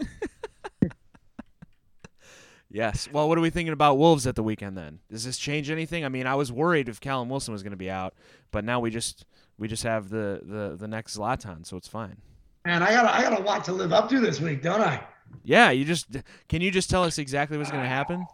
[2.72, 3.10] Yes.
[3.12, 5.00] Well, what are we thinking about Wolves at the weekend then?
[5.10, 6.06] Does this change anything?
[6.06, 8.14] I mean, I was worried if Callum Wilson was going to be out,
[8.52, 9.26] but now we just
[9.58, 12.18] we just have the the the next Zlatan, so it's fine.
[12.66, 15.04] Man, I got I got a lot to live up to this week, don't I?
[15.44, 16.08] Yeah, you just
[16.48, 18.26] can you just tell us exactly what's going to happen?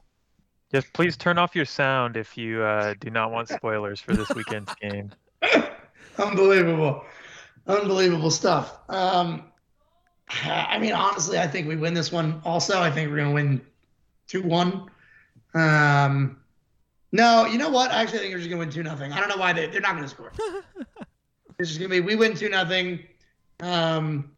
[0.71, 4.29] Yes, please turn off your sound if you uh, do not want spoilers for this
[4.29, 5.11] weekend's game.
[6.17, 7.03] Unbelievable.
[7.67, 8.77] Unbelievable stuff.
[8.89, 9.43] Um,
[10.29, 12.81] I mean, honestly, I think we win this one also.
[12.81, 13.61] I think we're going to win
[14.27, 14.89] 2 1.
[15.53, 16.37] Um,
[17.11, 17.91] no, you know what?
[17.91, 19.11] I actually think we're just going to win 2 nothing.
[19.13, 20.31] I don't know why they, they're not going to score.
[21.59, 23.03] it's just going to be we win 2 nothing.
[23.61, 24.31] Um,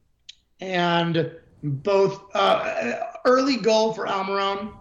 [0.60, 1.32] and
[1.64, 4.74] both uh, early goal for Almiron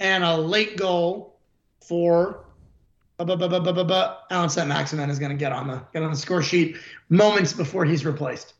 [0.00, 1.38] and a late goal
[1.86, 2.44] for
[3.20, 6.76] Allan Saint-Maximin is going to get on the get on the score sheet
[7.08, 8.54] moments before he's replaced.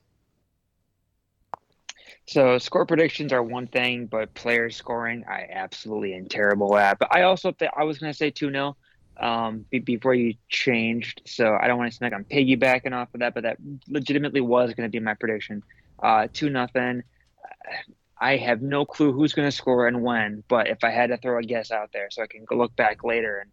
[2.27, 6.99] So score predictions are one thing, but player scoring, I absolutely am terrible at.
[6.99, 8.77] But I also th- I was going to say two 0
[9.19, 13.15] um, be- before you changed, so I don't want to seem like I'm piggybacking off
[13.15, 13.57] of that, but that
[13.89, 15.63] legitimately was going to be my prediction.
[16.03, 17.03] Uh, two nothing.
[18.21, 21.19] I have no clue who's going to score and when, but if I had to
[21.19, 23.51] throw a guess out there, so I can look back later and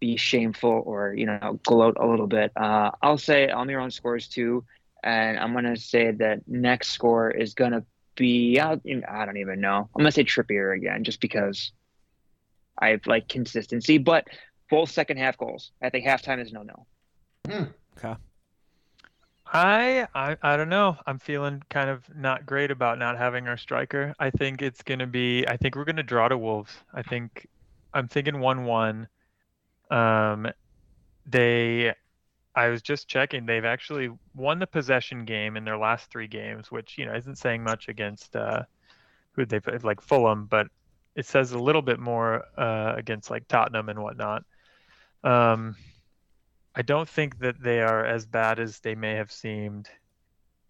[0.00, 4.64] be shameful or you know gloat a little bit, uh, I'll say Almiron scores two,
[5.02, 7.84] and I'm going to say that next score is going to
[8.16, 9.88] be I don't even know.
[9.94, 11.72] I'm going to say Trippier again, just because
[12.78, 14.26] I have like consistency, but
[14.70, 15.72] both second half goals.
[15.82, 16.86] I think halftime is no no.
[17.48, 17.64] Hmm.
[17.98, 18.16] Okay.
[19.54, 20.96] I, I I don't know.
[21.06, 24.12] I'm feeling kind of not great about not having our striker.
[24.18, 25.46] I think it's gonna be.
[25.46, 26.72] I think we're gonna draw to Wolves.
[26.92, 27.46] I think
[27.94, 29.08] I'm thinking one-one.
[29.90, 30.48] Um,
[31.26, 31.94] they.
[32.56, 33.46] I was just checking.
[33.46, 37.38] They've actually won the possession game in their last three games, which you know isn't
[37.38, 38.64] saying much against uh,
[39.32, 40.66] who they played like Fulham, but
[41.14, 44.44] it says a little bit more uh, against like Tottenham and whatnot.
[45.22, 45.76] Um,
[46.76, 49.88] I don't think that they are as bad as they may have seemed.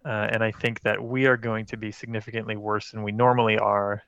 [0.04, 3.56] Uh, and I think that we are going to be significantly worse than we normally
[3.56, 4.02] are,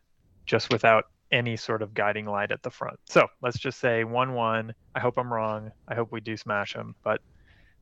[0.45, 2.99] just without any sort of guiding light at the front.
[3.07, 4.75] So let's just say 1 1.
[4.95, 5.73] I hope I'm wrong.
[5.89, 7.23] I hope we do smash them, but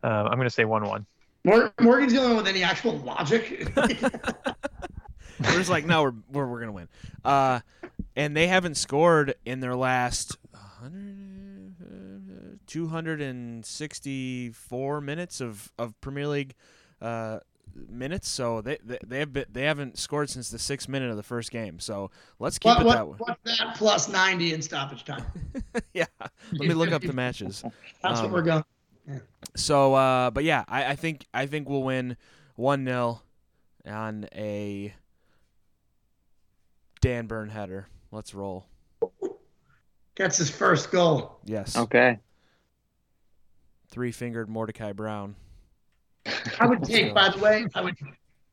[0.04, 1.06] uh, I'm going to say 1 1.
[1.80, 3.70] Morgan's the only one with any actual logic.
[3.76, 6.88] we're just like, no, we're we're, we're gonna win.
[7.24, 7.60] Uh,
[8.16, 11.23] and they haven't scored in their last 100,
[12.74, 16.54] 264 minutes of, of Premier League
[17.00, 17.38] uh,
[17.88, 18.28] minutes.
[18.28, 21.22] So they, they they have been, they haven't scored since the sixth minute of the
[21.22, 21.78] first game.
[21.78, 22.10] So
[22.40, 23.14] let's keep what, it what, that way.
[23.18, 25.24] What's that plus 90 in stoppage time?
[25.94, 26.06] yeah,
[26.50, 27.62] let me look up the matches.
[28.02, 28.64] That's Um, what we're going.
[29.54, 32.16] So, uh, but yeah, I, I think I think we'll win
[32.56, 33.22] one 0
[33.86, 34.92] on a
[37.00, 37.86] Dan Burn header.
[38.10, 38.66] Let's roll.
[40.16, 41.38] Gets his first goal.
[41.44, 41.76] Yes.
[41.76, 42.18] Okay.
[43.94, 45.36] Three fingered Mordecai Brown.
[46.58, 47.94] I would take, by the way, I would,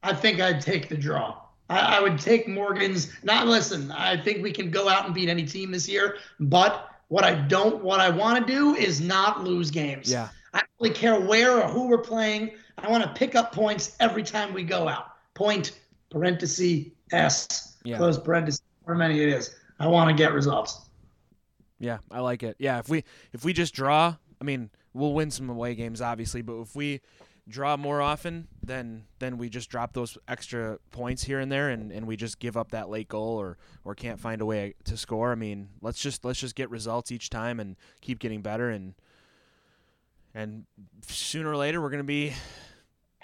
[0.04, 1.36] I think I'd take the draw.
[1.68, 3.12] I, I would take Morgan's.
[3.24, 3.92] Not listen.
[3.92, 6.18] I think we can go out and beat any team this year.
[6.40, 10.12] But what I don't, what I want to do is not lose games.
[10.12, 10.30] Yeah.
[10.54, 12.52] I don't really care where or who we're playing.
[12.78, 15.08] I want to pick up points every time we go out.
[15.34, 15.72] Point
[16.12, 17.98] parenthesis s Yeah.
[17.98, 18.62] close parenthesis.
[18.86, 19.56] However many it is.
[19.80, 20.82] I want to get results.
[21.80, 22.58] Yeah, I like it.
[22.60, 26.42] Yeah, if we if we just draw, I mean, we'll win some away games obviously,
[26.42, 27.02] but if we
[27.48, 31.92] draw more often, then then we just drop those extra points here and there and,
[31.92, 34.98] and we just give up that late goal or or can't find a way to
[34.98, 35.32] score.
[35.32, 38.94] I mean, let's just let's just get results each time and keep getting better and
[40.34, 40.66] and
[41.02, 42.34] sooner or later we're going to be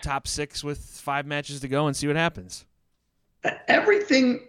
[0.03, 2.65] top 6 with 5 matches to go and see what happens.
[3.67, 4.47] everything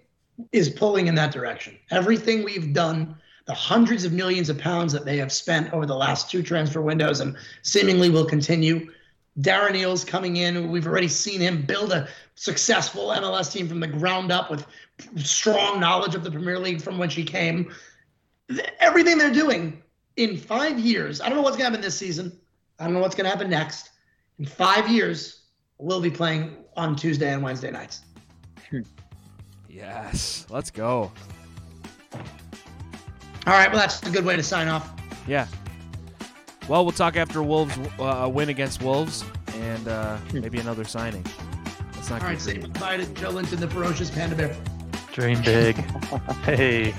[0.52, 1.76] is pulling in that direction.
[1.90, 3.16] Everything we've done,
[3.48, 6.82] the hundreds of millions of pounds that they have spent over the last two transfer
[6.82, 8.92] windows and seemingly will continue.
[9.40, 10.70] Darren Eales coming in.
[10.70, 14.66] We've already seen him build a successful MLS team from the ground up with
[15.16, 17.72] strong knowledge of the Premier League from when she came.
[18.80, 19.82] Everything they're doing
[20.16, 22.38] in five years, I don't know what's going to happen this season.
[22.78, 23.90] I don't know what's going to happen next.
[24.38, 25.44] In five years,
[25.78, 28.02] we'll be playing on Tuesday and Wednesday nights.
[29.70, 31.12] Yes, let's go.
[33.48, 34.92] All right, well, that's a good way to sign off.
[35.26, 35.46] Yeah.
[36.68, 39.24] Well, we'll talk after Wolves uh, win against Wolves
[39.54, 41.24] and uh, maybe another signing.
[41.94, 44.54] Let's not All right, get say goodbye to Joelinton, the ferocious panda bear.
[45.14, 45.76] Dream big.
[46.44, 46.94] hey.